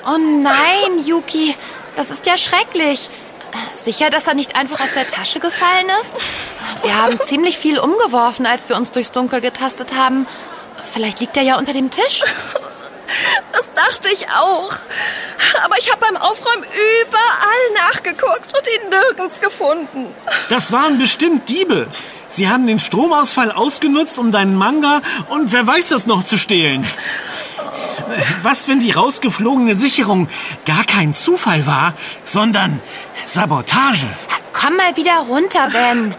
Oh 0.05 0.19
nein, 0.19 1.05
Yuki. 1.07 1.55
Das 1.95 2.11
ist 2.11 2.27
ja 2.27 2.37
schrecklich. 2.37 3.09
Sicher, 3.81 4.11
dass 4.11 4.27
er 4.27 4.35
nicht 4.35 4.57
einfach 4.57 4.81
aus 4.81 4.93
der 4.95 5.07
Tasche 5.07 5.39
gefallen 5.39 5.87
ist? 6.01 6.15
Wir 6.83 6.97
haben 7.01 7.17
ziemlich 7.25 7.59
viel 7.59 7.79
umgeworfen, 7.79 8.45
als 8.45 8.69
wir 8.69 8.77
uns 8.77 8.91
durchs 8.91 9.13
Dunkel 9.13 9.41
getastet 9.41 9.95
haben. 9.95 10.27
Vielleicht 10.93 11.21
liegt 11.21 11.37
er 11.37 11.45
ja 11.45 11.59
unter 11.59 11.73
dem 11.73 11.91
Tisch. 11.91 12.23
Das 13.53 13.71
dachte 13.73 14.09
ich 14.13 14.27
auch. 14.31 14.73
Aber 15.65 15.79
ich 15.79 15.93
habe 15.93 16.01
beim 16.01 16.17
Aufräumen 16.17 16.65
überall 16.65 17.89
nachgeguckt 17.89 18.57
und 18.57 18.67
ihn 18.67 18.91
nirgends 18.91 19.39
gefunden. 19.39 20.15
Das 20.49 20.73
waren 20.73 20.99
bestimmt 20.99 21.49
Diebe. 21.49 21.87
Sie 22.33 22.49
haben 22.49 22.67
den 22.67 22.79
Stromausfall 22.79 23.53
ausgenutzt, 23.53 24.19
um 24.19 24.33
deinen 24.33 24.57
Manga 24.57 25.03
und 25.29 25.53
wer 25.53 25.67
weiß 25.67 25.89
das 25.91 26.07
noch 26.07 26.25
zu 26.25 26.39
stehlen. 26.39 26.83
Was, 28.43 28.69
wenn 28.69 28.81
die 28.81 28.91
rausgeflogene 28.91 29.77
Sicherung 29.77 30.29
gar 30.65 30.85
kein 30.85 31.15
Zufall 31.15 31.67
war, 31.67 31.93
sondern 32.25 32.81
Sabotage? 33.27 34.09
Komm 34.55 34.77
mal 34.77 34.97
wieder 34.97 35.19
runter, 35.29 35.69
Ben. 35.71 36.15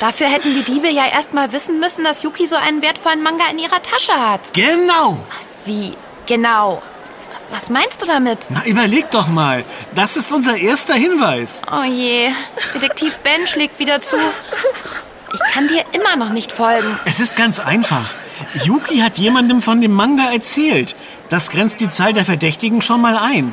Dafür 0.00 0.28
hätten 0.28 0.52
die 0.52 0.64
Diebe 0.64 0.90
ja 0.90 1.06
erstmal 1.06 1.50
wissen 1.52 1.80
müssen, 1.80 2.04
dass 2.04 2.22
Yuki 2.22 2.46
so 2.46 2.56
einen 2.56 2.82
wertvollen 2.82 3.22
Manga 3.22 3.44
in 3.50 3.58
ihrer 3.58 3.82
Tasche 3.82 4.12
hat. 4.12 4.52
Genau. 4.52 5.18
Wie? 5.64 5.94
Genau. 6.26 6.82
Was 7.50 7.70
meinst 7.70 8.02
du 8.02 8.06
damit? 8.06 8.40
Na, 8.50 8.66
überleg 8.66 9.10
doch 9.10 9.28
mal. 9.28 9.64
Das 9.94 10.18
ist 10.18 10.30
unser 10.30 10.58
erster 10.58 10.94
Hinweis. 10.94 11.62
Oh 11.72 11.84
je, 11.84 12.28
Detektiv 12.74 13.18
Ben 13.20 13.46
schlägt 13.46 13.78
wieder 13.78 14.02
zu. 14.02 14.16
Ich 15.34 15.52
kann 15.52 15.68
dir 15.68 15.84
immer 15.92 16.16
noch 16.16 16.32
nicht 16.32 16.52
folgen. 16.52 16.98
Es 17.04 17.20
ist 17.20 17.36
ganz 17.36 17.60
einfach. 17.60 18.14
Yuki 18.64 18.98
hat 18.98 19.18
jemandem 19.18 19.62
von 19.62 19.80
dem 19.80 19.92
Manga 19.92 20.32
erzählt. 20.32 20.96
Das 21.28 21.50
grenzt 21.50 21.80
die 21.80 21.88
Zahl 21.88 22.12
der 22.12 22.24
Verdächtigen 22.24 22.80
schon 22.80 23.00
mal 23.00 23.16
ein. 23.16 23.52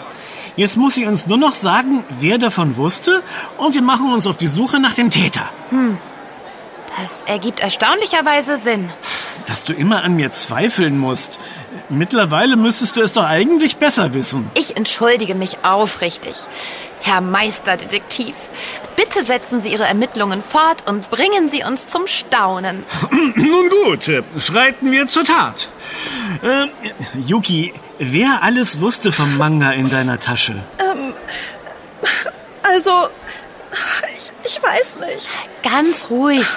Jetzt 0.55 0.77
muss 0.77 0.96
sie 0.96 1.05
uns 1.05 1.27
nur 1.27 1.38
noch 1.38 1.53
sagen, 1.53 2.05
wer 2.22 2.38
davon 2.38 2.77
wusste, 2.77 3.24
und 3.58 3.75
wir 3.75 3.82
machen 3.82 4.13
uns 4.13 4.25
auf 4.25 4.38
die 4.38 4.48
Suche 4.48 4.79
nach 4.79 4.94
dem 4.94 5.12
Täter. 5.12 5.50
Das 6.98 7.24
ergibt 7.25 7.60
erstaunlicherweise 7.60 8.58
Sinn. 8.58 8.89
Dass 9.48 9.65
du 9.65 9.74
immer 9.74 10.03
an 10.03 10.15
mir 10.15 10.32
zweifeln 10.32 10.98
musst. 10.98 11.38
Mittlerweile 11.89 12.55
müsstest 12.55 12.96
du 12.96 13.01
es 13.01 13.12
doch 13.12 13.25
eigentlich 13.25 13.77
besser 13.77 14.13
wissen. 14.13 14.50
Ich 14.53 14.77
entschuldige 14.77 15.36
mich 15.36 15.58
aufrichtig. 15.63 16.36
Herr 17.06 17.22
Meisterdetektiv, 17.22 18.36
bitte 18.96 19.24
setzen 19.24 19.62
Sie 19.62 19.70
Ihre 19.70 19.84
Ermittlungen 19.84 20.42
fort 20.42 20.88
und 20.88 21.12
bringen 21.12 21.48
Sie 21.48 21.64
uns 21.64 21.88
zum 21.88 22.08
Staunen. 22.08 22.84
Nun 23.36 23.70
gut, 23.70 24.08
äh, 24.08 24.24
schreiten 24.40 24.92
wir 24.92 25.06
zur 25.06 25.24
Tat. 25.24 25.68
Äh, 26.42 26.66
Yuki, 27.28 27.76
wer 28.00 28.42
alles 28.42 28.82
wusste 28.82 29.12
vom 29.12 29.38
Manga 29.38 29.70
in 29.70 29.88
deiner 29.88 30.20
Tasche? 30.20 30.56
Also, 32.64 32.92
ich, 34.18 34.34
ich 34.48 34.64
weiß 34.64 34.96
nicht. 34.96 35.30
Ganz 35.62 36.10
ruhig. 36.10 36.48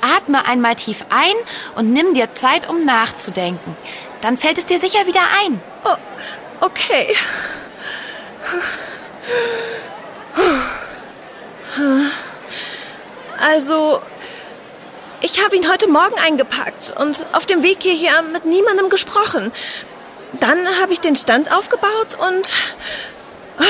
Atme 0.00 0.46
einmal 0.46 0.76
tief 0.76 1.04
ein 1.10 1.34
und 1.74 1.92
nimm 1.92 2.14
dir 2.14 2.34
Zeit, 2.34 2.66
um 2.70 2.86
nachzudenken. 2.86 3.76
Dann 4.22 4.38
fällt 4.38 4.56
es 4.56 4.64
dir 4.64 4.80
sicher 4.80 5.06
wieder 5.06 5.20
ein. 5.44 5.60
Oh, 5.84 6.64
okay. 6.64 7.14
Also, 13.40 14.00
ich 15.20 15.44
habe 15.44 15.56
ihn 15.56 15.70
heute 15.70 15.88
Morgen 15.88 16.18
eingepackt 16.18 16.92
und 16.98 17.26
auf 17.32 17.46
dem 17.46 17.62
Weg 17.62 17.78
hierher 17.82 18.22
mit 18.22 18.44
niemandem 18.44 18.88
gesprochen. 18.88 19.52
Dann 20.40 20.58
habe 20.80 20.92
ich 20.92 21.00
den 21.00 21.16
Stand 21.16 21.50
aufgebaut 21.52 22.16
und... 22.18 22.52
Oh, 23.60 23.64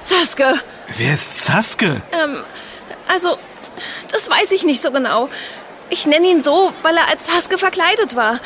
Saske, 0.00 0.54
Wer 0.96 1.14
ist 1.14 1.44
Saske? 1.44 2.02
ähm, 2.12 2.44
also, 3.08 3.38
das 4.10 4.28
weiß 4.28 4.50
ich 4.52 4.64
nicht 4.64 4.82
so 4.82 4.90
genau. 4.90 5.28
Ich 5.90 6.06
nenne 6.06 6.26
ihn 6.28 6.42
so, 6.42 6.72
weil 6.82 6.96
er 6.96 7.08
als 7.08 7.26
Saske 7.26 7.58
verkleidet 7.58 8.16
war. 8.16 8.40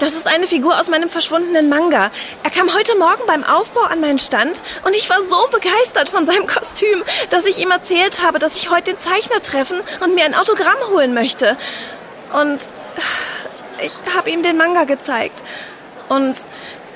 Das 0.00 0.14
ist 0.14 0.26
eine 0.26 0.46
Figur 0.46 0.78
aus 0.78 0.88
meinem 0.88 1.08
verschwundenen 1.08 1.68
Manga. 1.68 2.10
Er 2.42 2.50
kam 2.50 2.72
heute 2.74 2.96
Morgen 2.96 3.22
beim 3.26 3.44
Aufbau 3.44 3.82
an 3.82 4.00
meinen 4.00 4.18
Stand 4.18 4.62
und 4.84 4.94
ich 4.94 5.08
war 5.08 5.22
so 5.22 5.48
begeistert 5.50 6.10
von 6.10 6.26
seinem 6.26 6.46
Kostüm, 6.46 7.02
dass 7.30 7.44
ich 7.44 7.58
ihm 7.58 7.70
erzählt 7.70 8.22
habe, 8.22 8.38
dass 8.38 8.56
ich 8.56 8.70
heute 8.70 8.92
den 8.92 8.98
Zeichner 8.98 9.40
treffen 9.40 9.76
und 10.04 10.14
mir 10.14 10.24
ein 10.24 10.34
Autogramm 10.34 10.78
holen 10.90 11.14
möchte. 11.14 11.56
Und 12.32 12.68
ich 13.84 14.14
habe 14.14 14.30
ihm 14.30 14.42
den 14.42 14.56
Manga 14.56 14.84
gezeigt. 14.84 15.42
Und 16.08 16.44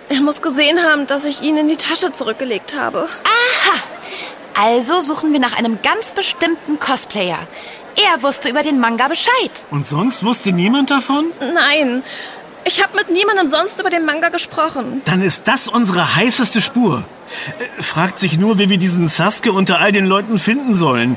er 0.09 0.21
muss 0.21 0.43
gesehen 0.43 0.83
haben, 0.83 1.07
dass 1.07 1.25
ich 1.25 1.43
ihn 1.43 1.57
in 1.57 1.69
die 1.69 1.77
Tasche 1.77 2.13
zurückgelegt 2.13 2.75
habe. 2.79 3.09
Also 4.55 5.01
suchen 5.01 5.33
wir 5.33 5.41
nach 5.41 5.57
einem 5.57 5.81
ganz 5.83 6.13
bestimmten 6.13 6.79
Cosplayer. 6.79 7.47
Er 7.97 8.23
wusste 8.23 8.49
über 8.49 8.63
den 8.63 8.79
Manga 8.79 9.09
Bescheid. 9.09 9.51
Und 9.71 9.87
sonst 9.87 10.25
wusste 10.25 10.53
niemand 10.53 10.91
davon? 10.91 11.33
Nein, 11.55 12.03
ich 12.65 12.83
habe 12.83 12.97
mit 12.97 13.11
niemandem 13.11 13.47
sonst 13.47 13.81
über 13.81 13.91
den 13.91 14.05
Manga 14.05 14.29
gesprochen. 14.29 15.03
Dann 15.05 15.23
ist 15.23 15.49
das 15.49 15.69
unsere 15.69 16.17
heißeste 16.17 16.61
Spur. 16.61 17.05
Äh, 17.59 17.83
Fragt 17.83 18.19
sich 18.19 18.39
nur, 18.39 18.59
wie 18.59 18.69
wir 18.69 18.79
diesen 18.79 19.09
Sasuke 19.09 19.53
unter 19.53 19.81
all 19.81 19.93
den 19.93 20.07
Leuten 20.07 20.39
finden 20.39 20.75
sollen. 20.75 21.17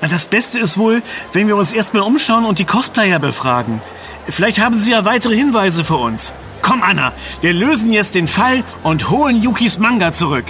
Das 0.00 0.26
Beste 0.26 0.58
ist 0.58 0.76
wohl, 0.76 1.02
wenn 1.32 1.48
wir 1.48 1.56
uns 1.56 1.72
erstmal 1.72 2.02
umschauen 2.02 2.44
und 2.44 2.58
die 2.58 2.66
Cosplayer 2.66 3.18
befragen. 3.18 3.80
Vielleicht 4.28 4.60
haben 4.60 4.78
sie 4.78 4.90
ja 4.90 5.04
weitere 5.04 5.34
Hinweise 5.34 5.84
für 5.84 5.96
uns. 5.96 6.32
Komm, 6.60 6.82
Anna, 6.82 7.12
wir 7.40 7.52
lösen 7.52 7.92
jetzt 7.92 8.14
den 8.14 8.28
Fall 8.28 8.64
und 8.82 9.10
holen 9.10 9.42
Yukis 9.42 9.78
Manga 9.78 10.12
zurück. 10.12 10.44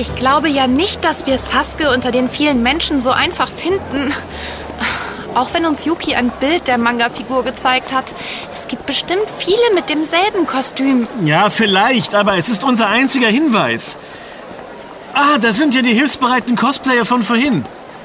Ich 0.00 0.14
glaube 0.14 0.48
ja 0.48 0.68
nicht, 0.68 1.04
dass 1.04 1.26
wir 1.26 1.38
Sasuke 1.38 1.90
unter 1.90 2.12
den 2.12 2.28
vielen 2.30 2.62
Menschen 2.62 3.00
so 3.00 3.10
einfach 3.10 3.48
finden. 3.48 4.14
Auch 5.34 5.52
wenn 5.52 5.66
uns 5.66 5.84
Yuki 5.84 6.14
ein 6.14 6.30
Bild 6.30 6.68
der 6.68 6.78
Manga-Figur 6.78 7.42
gezeigt 7.42 7.92
hat. 7.92 8.04
Es 8.54 8.68
gibt 8.68 8.86
bestimmt 8.86 9.26
viele 9.38 9.74
mit 9.74 9.88
demselben 9.88 10.46
Kostüm. 10.46 11.08
Ja, 11.24 11.50
vielleicht, 11.50 12.14
aber 12.14 12.36
es 12.36 12.48
ist 12.48 12.62
unser 12.62 12.88
einziger 12.88 13.28
Hinweis. 13.28 13.96
Ah, 15.14 15.38
da 15.40 15.52
sind 15.52 15.74
ja 15.74 15.82
die 15.82 15.94
hilfsbereiten 15.94 16.54
Cosplayer 16.54 17.04
von 17.04 17.24
vorhin. 17.24 17.64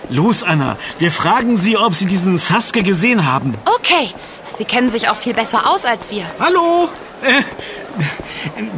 Los, 0.10 0.42
Anna, 0.42 0.78
wir 0.98 1.12
fragen 1.12 1.58
sie, 1.58 1.78
ob 1.78 1.94
sie 1.94 2.08
diesen 2.08 2.40
Sasuke 2.40 2.82
gesehen 2.82 3.32
haben. 3.32 3.54
Okay, 3.66 4.14
sie 4.58 4.66
kennen 4.66 4.90
sich 4.90 5.10
auch 5.10 5.18
viel 5.18 5.34
besser 5.34 5.70
aus 5.70 5.86
als 5.86 6.10
wir. 6.10 6.26
Hallo? 6.40 6.90
Äh, 7.24 7.42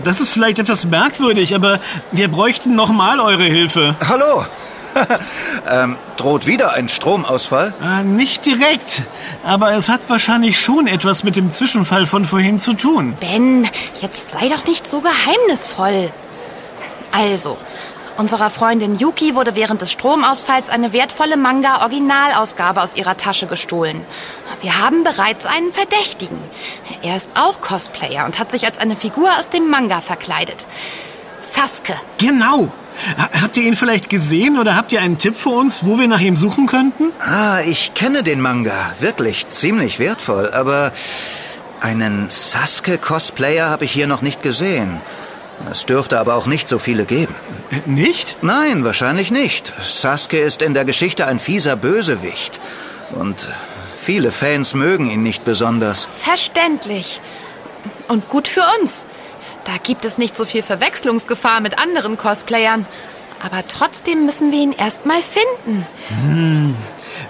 das 0.03 0.19
ist 0.19 0.29
vielleicht 0.29 0.60
etwas 0.60 0.86
merkwürdig, 0.86 1.55
aber 1.55 1.79
wir 2.12 2.27
bräuchten 2.27 2.75
nochmal 2.75 3.19
eure 3.19 3.43
Hilfe. 3.43 3.95
Hallo. 4.08 4.45
ähm, 5.69 5.97
droht 6.15 6.47
wieder 6.47 6.73
ein 6.73 6.88
Stromausfall? 6.88 7.73
Äh, 7.81 8.03
nicht 8.03 8.45
direkt, 8.45 9.03
aber 9.43 9.73
es 9.73 9.89
hat 9.89 10.01
wahrscheinlich 10.10 10.60
schon 10.60 10.88
etwas 10.88 11.23
mit 11.23 11.36
dem 11.36 11.51
Zwischenfall 11.51 12.05
von 12.05 12.23
vorhin 12.23 12.60
zu 12.60 12.73
tun. 12.73 13.17
Ben, 13.19 13.67
jetzt 14.01 14.31
sei 14.31 14.47
doch 14.47 14.65
nicht 14.65 14.89
so 14.89 15.01
geheimnisvoll. 15.01 16.12
Also, 17.12 17.58
unserer 18.17 18.49
Freundin 18.49 18.97
Yuki 18.97 19.36
wurde 19.36 19.55
während 19.55 19.81
des 19.81 19.91
Stromausfalls 19.91 20.69
eine 20.69 20.93
wertvolle 20.93 21.36
Manga-Originalausgabe 21.36 22.81
aus 22.81 22.95
ihrer 22.95 23.17
Tasche 23.17 23.47
gestohlen. 23.47 24.05
Wir 24.65 24.80
haben 24.80 25.04
bereits 25.04 25.45
einen 25.45 25.71
Verdächtigen. 25.71 26.39
Er 27.04 27.17
ist 27.17 27.30
auch 27.36 27.62
Cosplayer 27.62 28.25
und 28.25 28.39
hat 28.39 28.49
sich 28.49 28.65
als 28.65 28.80
eine 28.80 28.95
Figur 28.95 29.30
aus 29.39 29.51
dem 29.51 29.69
Manga 29.69 30.01
verkleidet. 30.01 30.65
Sasuke. 31.39 31.93
Genau. 32.17 32.69
Ha- 33.15 33.30
Habt 33.43 33.58
ihr 33.58 33.63
ihn 33.63 33.75
vielleicht 33.75 34.10
gesehen 34.10 34.58
oder 34.58 34.75
habt 34.75 34.91
ihr 34.91 35.01
einen 35.01 35.19
Tipp 35.19 35.36
für 35.38 35.49
uns, 35.49 35.86
wo 35.86 35.99
wir 35.99 36.08
nach 36.08 36.19
ihm 36.19 36.36
suchen 36.36 36.65
könnten? 36.65 37.12
Ah, 37.19 37.60
ich 37.63 37.93
kenne 37.93 38.23
den 38.23 38.41
Manga. 38.41 38.73
Wirklich 39.01 39.47
ziemlich 39.49 39.99
wertvoll, 39.99 40.49
aber 40.51 40.91
einen 41.80 42.32
Sasuke-Cosplayer 42.32 43.69
habe 43.69 43.86
ich 43.86 43.91
hier 43.91 44.08
noch 44.08 44.23
nicht 44.23 44.41
gesehen. 44.41 44.99
Es 45.69 45.86
dürfte 45.86 46.17
aber 46.19 46.34
auch 46.34 46.47
nicht 46.47 46.67
so 46.67 46.80
viele 46.80 47.06
geben. 47.06 47.36
Äh, 47.69 47.88
Nicht? 47.88 48.38
Nein, 48.41 48.84
wahrscheinlich 48.84 49.30
nicht. 49.30 49.73
Sasuke 49.88 50.39
ist 50.39 50.63
in 50.63 50.73
der 50.73 50.86
Geschichte 50.86 51.28
ein 51.28 51.38
fieser 51.38 51.75
Bösewicht. 51.75 52.60
Und 53.12 53.47
viele 54.06 54.32
Fans 54.32 54.76
mögen 54.76 55.10
ihn 55.10 55.24
nicht 55.24 55.44
besonders. 55.44 56.08
Verständlich. 56.20 57.20
Und 58.08 58.30
gut 58.30 58.48
für 58.48 58.63
uns. 58.80 59.08
Da 59.63 59.78
gibt 59.82 60.06
es 60.06 60.20
nicht 60.20 60.36
so 60.36 60.46
viel 60.46 60.62
Verwechslungsgefahr 60.62 61.60
mit 61.60 61.80
anderen 61.80 62.15
Cosplayern. 62.15 62.86
Aber 63.44 63.68
trotzdem 63.68 64.26
müssen 64.26 64.52
wir 64.52 64.60
ihn 64.60 64.74
erstmal 64.74 65.18
finden. 65.22 65.86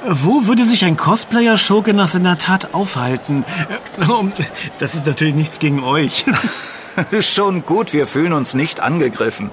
Wo 0.06 0.48
würde 0.48 0.66
sich 0.66 0.84
ein 0.84 0.98
Cosplayer-Schurke 0.98 1.94
nach 1.94 2.10
seiner 2.10 2.38
Tat 2.38 2.74
aufhalten? 2.74 3.46
Das 4.78 4.96
ist 4.96 5.06
natürlich 5.06 5.36
nichts 5.36 5.60
gegen 5.60 5.82
euch. 5.82 6.26
Schon 7.22 7.66
gut, 7.66 7.94
wir 7.94 8.06
fühlen 8.06 8.34
uns 8.34 8.54
nicht 8.54 8.82
angegriffen. 8.82 9.50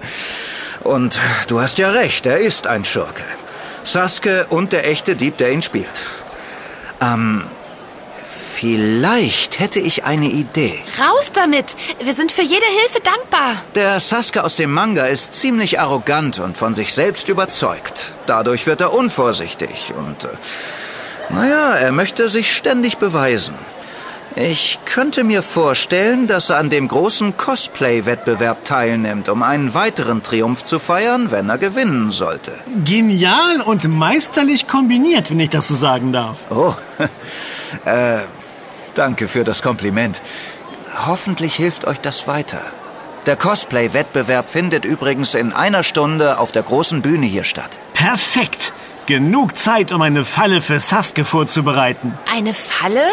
Und 0.82 1.20
du 1.46 1.60
hast 1.60 1.78
ja 1.78 1.90
recht, 1.90 2.26
er 2.26 2.38
ist 2.38 2.66
ein 2.66 2.84
Schurke. 2.84 3.22
Sasuke 3.84 4.46
und 4.48 4.72
der 4.72 4.88
echte 4.88 5.14
Dieb, 5.14 5.38
der 5.38 5.52
ihn 5.52 5.62
spielt. 5.62 5.88
Ähm, 7.02 7.44
vielleicht 8.54 9.58
hätte 9.58 9.80
ich 9.80 10.04
eine 10.04 10.26
Idee. 10.26 10.78
Raus 11.00 11.32
damit! 11.32 11.66
Wir 12.00 12.14
sind 12.14 12.30
für 12.30 12.42
jede 12.42 12.66
Hilfe 12.66 13.00
dankbar. 13.02 13.56
Der 13.74 13.98
Sasuke 13.98 14.44
aus 14.44 14.54
dem 14.56 14.72
Manga 14.72 15.06
ist 15.06 15.34
ziemlich 15.34 15.80
arrogant 15.80 16.38
und 16.38 16.56
von 16.56 16.74
sich 16.74 16.94
selbst 16.94 17.28
überzeugt. 17.28 18.14
Dadurch 18.26 18.66
wird 18.66 18.80
er 18.80 18.92
unvorsichtig 18.94 19.92
und, 19.96 20.24
äh, 20.24 20.28
naja, 21.30 21.74
er 21.74 21.92
möchte 21.92 22.28
sich 22.28 22.54
ständig 22.54 22.98
beweisen. 22.98 23.54
Ich 24.34 24.78
könnte 24.86 25.24
mir 25.24 25.42
vorstellen, 25.42 26.26
dass 26.26 26.50
er 26.50 26.58
an 26.58 26.70
dem 26.70 26.88
großen 26.88 27.36
Cosplay-Wettbewerb 27.36 28.64
teilnimmt, 28.64 29.28
um 29.28 29.42
einen 29.42 29.74
weiteren 29.74 30.22
Triumph 30.22 30.64
zu 30.64 30.78
feiern, 30.78 31.30
wenn 31.30 31.50
er 31.50 31.58
gewinnen 31.58 32.12
sollte. 32.12 32.52
Genial 32.84 33.60
und 33.60 33.86
meisterlich 33.88 34.66
kombiniert, 34.66 35.30
wenn 35.30 35.40
ich 35.40 35.50
das 35.50 35.68
so 35.68 35.74
sagen 35.74 36.12
darf. 36.12 36.46
Oh, 36.50 36.74
äh, 37.84 38.20
danke 38.94 39.28
für 39.28 39.44
das 39.44 39.60
Kompliment. 39.60 40.22
Hoffentlich 41.06 41.54
hilft 41.54 41.86
euch 41.86 42.00
das 42.00 42.26
weiter. 42.26 42.60
Der 43.26 43.36
Cosplay-Wettbewerb 43.36 44.48
findet 44.48 44.84
übrigens 44.84 45.34
in 45.34 45.52
einer 45.52 45.82
Stunde 45.82 46.38
auf 46.38 46.52
der 46.52 46.62
großen 46.62 47.02
Bühne 47.02 47.26
hier 47.26 47.44
statt. 47.44 47.78
Perfekt. 47.92 48.72
Genug 49.06 49.58
Zeit, 49.58 49.92
um 49.92 50.00
eine 50.00 50.24
Falle 50.24 50.62
für 50.62 50.78
Sasuke 50.78 51.24
vorzubereiten. 51.24 52.16
Eine 52.32 52.54
Falle? 52.54 53.04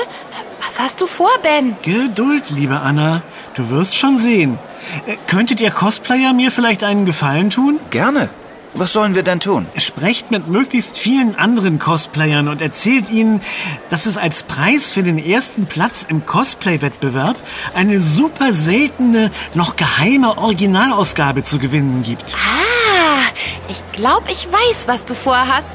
Was 0.69 0.77
hast 0.77 1.01
du 1.01 1.07
vor, 1.07 1.31
Ben? 1.41 1.75
Geduld, 1.81 2.51
liebe 2.51 2.79
Anna. 2.79 3.23
Du 3.55 3.69
wirst 3.71 3.97
schon 3.97 4.19
sehen. 4.19 4.59
Äh, 5.07 5.15
Könntet 5.25 5.59
ihr 5.61 5.71
Cosplayer 5.71 6.31
mir 6.31 6.51
vielleicht 6.51 6.83
einen 6.83 7.07
Gefallen 7.07 7.49
tun? 7.49 7.79
Gerne. 7.89 8.29
Was 8.75 8.93
sollen 8.93 9.15
wir 9.15 9.23
denn 9.23 9.39
tun? 9.39 9.65
Sprecht 9.77 10.29
mit 10.29 10.47
möglichst 10.47 10.95
vielen 10.95 11.35
anderen 11.35 11.79
Cosplayern 11.79 12.47
und 12.47 12.61
erzählt 12.61 13.09
ihnen, 13.09 13.41
dass 13.89 14.05
es 14.05 14.15
als 14.15 14.43
Preis 14.43 14.91
für 14.91 15.01
den 15.01 15.17
ersten 15.17 15.65
Platz 15.65 16.05
im 16.07 16.27
Cosplay-Wettbewerb 16.27 17.35
eine 17.73 17.99
super 17.99 18.53
seltene, 18.53 19.31
noch 19.55 19.75
geheime 19.75 20.37
Originalausgabe 20.37 21.43
zu 21.43 21.57
gewinnen 21.57 22.03
gibt. 22.03 22.35
Ah, 22.35 23.21
ich 23.69 23.81
glaube, 23.91 24.27
ich 24.29 24.47
weiß, 24.51 24.83
was 24.87 25.03
du 25.03 25.15
vorhast. 25.15 25.65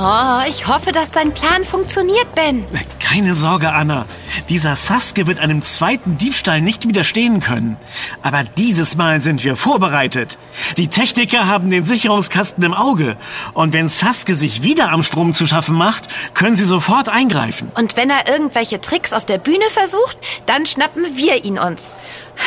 Oh, 0.00 0.48
ich 0.48 0.68
hoffe, 0.68 0.92
dass 0.92 1.10
dein 1.10 1.34
Plan 1.34 1.64
funktioniert, 1.64 2.32
Ben. 2.36 2.64
Keine 3.00 3.34
Sorge, 3.34 3.72
Anna. 3.72 4.06
Dieser 4.48 4.76
Sasuke 4.76 5.26
wird 5.26 5.40
einem 5.40 5.60
zweiten 5.60 6.16
Diebstahl 6.16 6.60
nicht 6.60 6.86
widerstehen 6.86 7.40
können. 7.40 7.76
Aber 8.22 8.44
dieses 8.44 8.94
Mal 8.94 9.20
sind 9.20 9.42
wir 9.42 9.56
vorbereitet. 9.56 10.38
Die 10.76 10.86
Techniker 10.86 11.48
haben 11.48 11.70
den 11.70 11.84
Sicherungskasten 11.84 12.62
im 12.62 12.74
Auge. 12.74 13.16
Und 13.54 13.72
wenn 13.72 13.88
Sasuke 13.88 14.36
sich 14.36 14.62
wieder 14.62 14.92
am 14.92 15.02
Strom 15.02 15.34
zu 15.34 15.48
schaffen 15.48 15.74
macht, 15.74 16.08
können 16.32 16.56
sie 16.56 16.64
sofort 16.64 17.08
eingreifen. 17.08 17.72
Und 17.74 17.96
wenn 17.96 18.08
er 18.08 18.28
irgendwelche 18.28 18.80
Tricks 18.80 19.12
auf 19.12 19.26
der 19.26 19.38
Bühne 19.38 19.68
versucht, 19.68 20.16
dann 20.46 20.64
schnappen 20.64 21.16
wir 21.16 21.44
ihn 21.44 21.58
uns. 21.58 21.82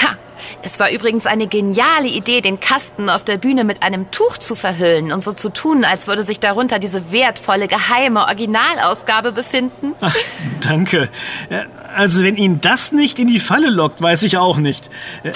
Ha! 0.01 0.15
Es 0.63 0.79
war 0.79 0.91
übrigens 0.91 1.25
eine 1.25 1.47
geniale 1.47 2.07
Idee, 2.07 2.41
den 2.41 2.59
Kasten 2.59 3.09
auf 3.09 3.23
der 3.23 3.37
Bühne 3.37 3.63
mit 3.63 3.83
einem 3.83 4.11
Tuch 4.11 4.37
zu 4.37 4.55
verhüllen 4.55 5.11
und 5.11 5.23
so 5.23 5.33
zu 5.33 5.49
tun, 5.49 5.85
als 5.85 6.07
würde 6.07 6.23
sich 6.23 6.39
darunter 6.39 6.79
diese 6.79 7.11
wertvolle, 7.11 7.67
geheime 7.67 8.21
Originalausgabe 8.21 9.31
befinden. 9.31 9.93
Ach, 10.01 10.15
danke. 10.61 11.09
Äh, 11.49 11.65
Also 11.95 12.23
wenn 12.23 12.35
ihn 12.35 12.61
das 12.61 12.91
nicht 12.91 13.19
in 13.19 13.27
die 13.27 13.39
Falle 13.39 13.69
lockt, 13.69 14.01
weiß 14.01 14.23
ich 14.23 14.37
auch 14.37 14.57
nicht. 14.57 14.89
Äh, 15.23 15.31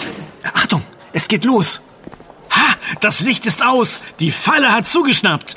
Achtung, 0.53 0.83
es 1.13 1.27
geht 1.27 1.43
los. 1.43 1.81
Ha, 2.51 2.75
das 3.01 3.19
Licht 3.19 3.45
ist 3.45 3.63
aus. 3.63 3.99
Die 4.19 4.31
Falle 4.31 4.71
hat 4.71 4.87
zugeschnappt. 4.87 5.55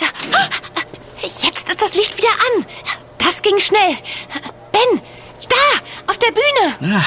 Jetzt 1.20 1.68
ist 1.68 1.80
das 1.82 1.94
Licht 1.94 2.16
wieder 2.16 2.28
an. 2.56 2.66
Das 3.18 3.42
ging 3.42 3.58
schnell. 3.60 3.96
Ben, 4.72 5.00
da, 5.48 6.10
auf 6.12 6.18
der 6.18 6.28
Bühne. 6.32 6.92
Ja, 6.94 7.04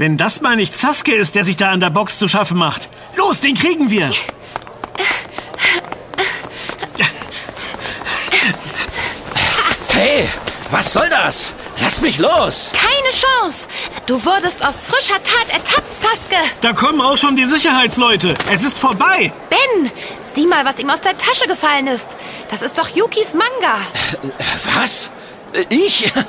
wenn 0.00 0.16
das 0.16 0.40
mal 0.40 0.56
nicht 0.56 0.78
Sasuke 0.78 1.14
ist, 1.14 1.34
der 1.34 1.44
sich 1.44 1.56
da 1.56 1.70
an 1.70 1.80
der 1.80 1.90
Box 1.90 2.18
zu 2.18 2.26
schaffen 2.26 2.56
macht. 2.56 2.88
Los, 3.16 3.40
den 3.40 3.54
kriegen 3.54 3.90
wir. 3.90 4.10
Hey, 9.88 10.26
was 10.70 10.94
soll 10.94 11.06
das? 11.10 11.52
Lass 11.82 12.00
mich 12.00 12.18
los! 12.18 12.72
Keine 12.72 13.10
Chance. 13.10 13.66
Du 14.06 14.24
wurdest 14.24 14.66
auf 14.66 14.74
frischer 14.74 15.22
Tat 15.22 15.52
ertappt, 15.52 15.92
Sasuke. 16.00 16.50
Da 16.62 16.72
kommen 16.72 17.02
auch 17.02 17.18
schon 17.18 17.36
die 17.36 17.44
Sicherheitsleute. 17.44 18.34
Es 18.50 18.62
ist 18.62 18.78
vorbei. 18.78 19.30
Ben, 19.50 19.90
sieh 20.34 20.46
mal, 20.46 20.64
was 20.64 20.78
ihm 20.78 20.88
aus 20.88 21.02
der 21.02 21.18
Tasche 21.18 21.46
gefallen 21.46 21.88
ist. 21.88 22.08
Das 22.50 22.62
ist 22.62 22.78
doch 22.78 22.88
Yukis 22.88 23.34
Manga. 23.34 23.76
Was? 24.76 25.10
Ich? 25.68 26.10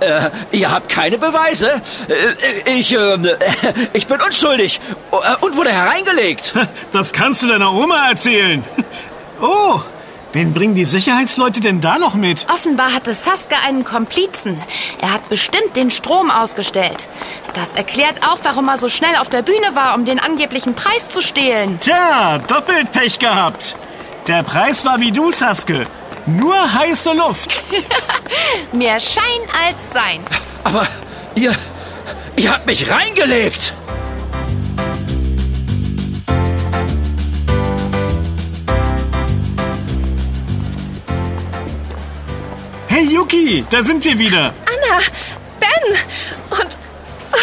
Äh, 0.00 0.28
ihr 0.52 0.70
habt 0.70 0.90
keine 0.90 1.16
Beweise? 1.16 1.70
Äh, 2.08 2.70
Ich, 2.78 2.92
äh, 2.92 3.16
ich 3.94 4.06
bin 4.06 4.20
unschuldig 4.20 4.80
äh, 5.12 5.44
und 5.44 5.56
wurde 5.56 5.70
hereingelegt. 5.70 6.52
Das 6.92 7.12
kannst 7.12 7.42
du 7.42 7.48
deiner 7.48 7.72
Oma 7.72 8.10
erzählen. 8.10 8.62
Oh, 9.40 9.80
wen 10.32 10.52
bringen 10.52 10.74
die 10.74 10.84
Sicherheitsleute 10.84 11.60
denn 11.60 11.80
da 11.80 11.98
noch 11.98 12.14
mit? 12.14 12.46
Offenbar 12.52 12.92
hatte 12.92 13.14
Sasuke 13.14 13.56
einen 13.66 13.82
Komplizen. 13.84 14.60
Er 15.00 15.12
hat 15.14 15.28
bestimmt 15.30 15.74
den 15.74 15.90
Strom 15.90 16.30
ausgestellt. 16.30 17.08
Das 17.54 17.72
erklärt 17.72 18.26
auch, 18.28 18.38
warum 18.42 18.68
er 18.68 18.76
so 18.78 18.88
schnell 18.90 19.16
auf 19.16 19.30
der 19.30 19.42
Bühne 19.42 19.74
war, 19.74 19.94
um 19.94 20.04
den 20.04 20.18
angeblichen 20.20 20.74
Preis 20.74 21.08
zu 21.08 21.22
stehlen. 21.22 21.78
Tja, 21.80 22.38
doppelt 22.46 22.92
Pech 22.92 23.18
gehabt. 23.18 23.74
Der 24.26 24.42
Preis 24.42 24.84
war 24.84 25.00
wie 25.00 25.12
du, 25.12 25.30
Sasuke. 25.32 25.86
Nur 26.28 26.74
heiße 26.74 27.12
Luft. 27.14 27.62
Mehr 28.72 29.00
Schein 29.00 29.22
als 29.50 29.78
Sein. 29.94 30.20
Aber 30.62 30.86
ihr, 31.34 31.54
ihr 32.36 32.52
habt 32.52 32.66
mich 32.66 32.90
reingelegt. 32.90 33.72
Hey 42.88 43.04
Yuki, 43.04 43.64
da 43.70 43.82
sind 43.82 44.04
wir 44.04 44.18
wieder. 44.18 44.52
Anna, 44.66 45.00
Ben 45.60 45.98
und 46.50 46.78
ah, 47.32 47.36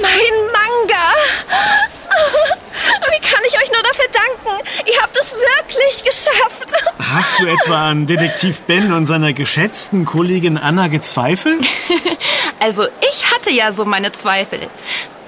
mein 0.00 0.34
Manga. 0.52 1.06
Ah, 1.50 3.06
Wie 3.10 3.20
kann 3.28 3.42
ich 3.48 3.53
euch 3.64 3.72
nur 3.72 3.82
dafür 3.82 4.06
danken? 4.12 4.68
Ihr 4.86 5.02
habt 5.02 5.16
es 5.16 5.32
wirklich 5.34 6.04
geschafft. 6.04 6.72
Hast 7.14 7.40
du 7.40 7.46
etwa 7.46 7.90
an 7.90 8.06
Detektiv 8.06 8.62
Ben 8.62 8.92
und 8.92 9.06
seiner 9.06 9.32
geschätzten 9.32 10.04
Kollegin 10.04 10.58
Anna 10.58 10.88
gezweifelt? 10.88 11.64
Also 12.60 12.84
ich 13.12 13.30
hatte 13.30 13.50
ja 13.50 13.72
so 13.72 13.84
meine 13.84 14.12
Zweifel. 14.12 14.58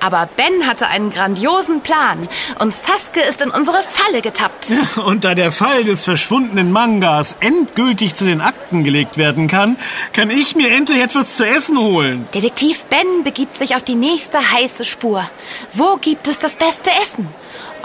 Aber 0.01 0.27
Ben 0.37 0.67
hatte 0.67 0.87
einen 0.87 1.13
grandiosen 1.13 1.83
Plan 1.83 2.27
und 2.61 2.75
Sasuke 2.75 3.21
ist 3.21 3.43
in 3.43 3.51
unsere 3.51 3.83
Falle 3.83 4.23
getappt. 4.23 4.69
Und 5.05 5.25
da 5.25 5.35
der 5.35 5.53
Fall 5.53 5.85
des 5.85 6.05
verschwundenen 6.05 6.73
Mangas 6.73 7.37
endgültig 7.41 8.15
zu 8.15 8.25
den 8.25 8.41
Akten 8.41 8.85
gelegt 8.85 9.19
werden 9.19 9.49
kann, 9.49 9.77
kann 10.15 10.31
ich 10.31 10.57
mir 10.57 10.71
endlich 10.71 11.03
etwas 11.03 11.37
zu 11.37 11.47
essen 11.47 11.79
holen. 11.79 12.27
Detektiv 12.35 12.85
Ben 12.85 13.25
begibt 13.25 13.55
sich 13.55 13.75
auf 13.75 13.83
die 13.83 13.97
nächste 13.97 14.39
heiße 14.39 14.87
Spur. 14.87 15.29
Wo 15.75 15.97
gibt 15.97 16.29
es 16.29 16.39
das 16.39 16.57
beste 16.57 16.91
Essen? 17.03 17.29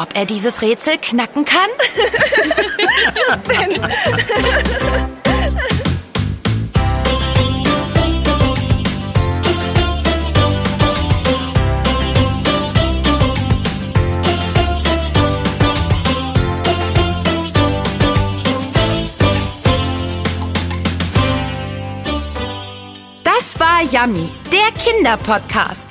Ob 0.02 0.18
er 0.18 0.26
dieses 0.26 0.64
Rätsel 0.64 0.98
knacken 1.00 1.46
kann? 1.46 1.70
Das 23.24 23.60
war 23.60 23.84
Yummy, 23.84 24.32
der 24.52 24.72
Kinderpodcast. 24.82 25.91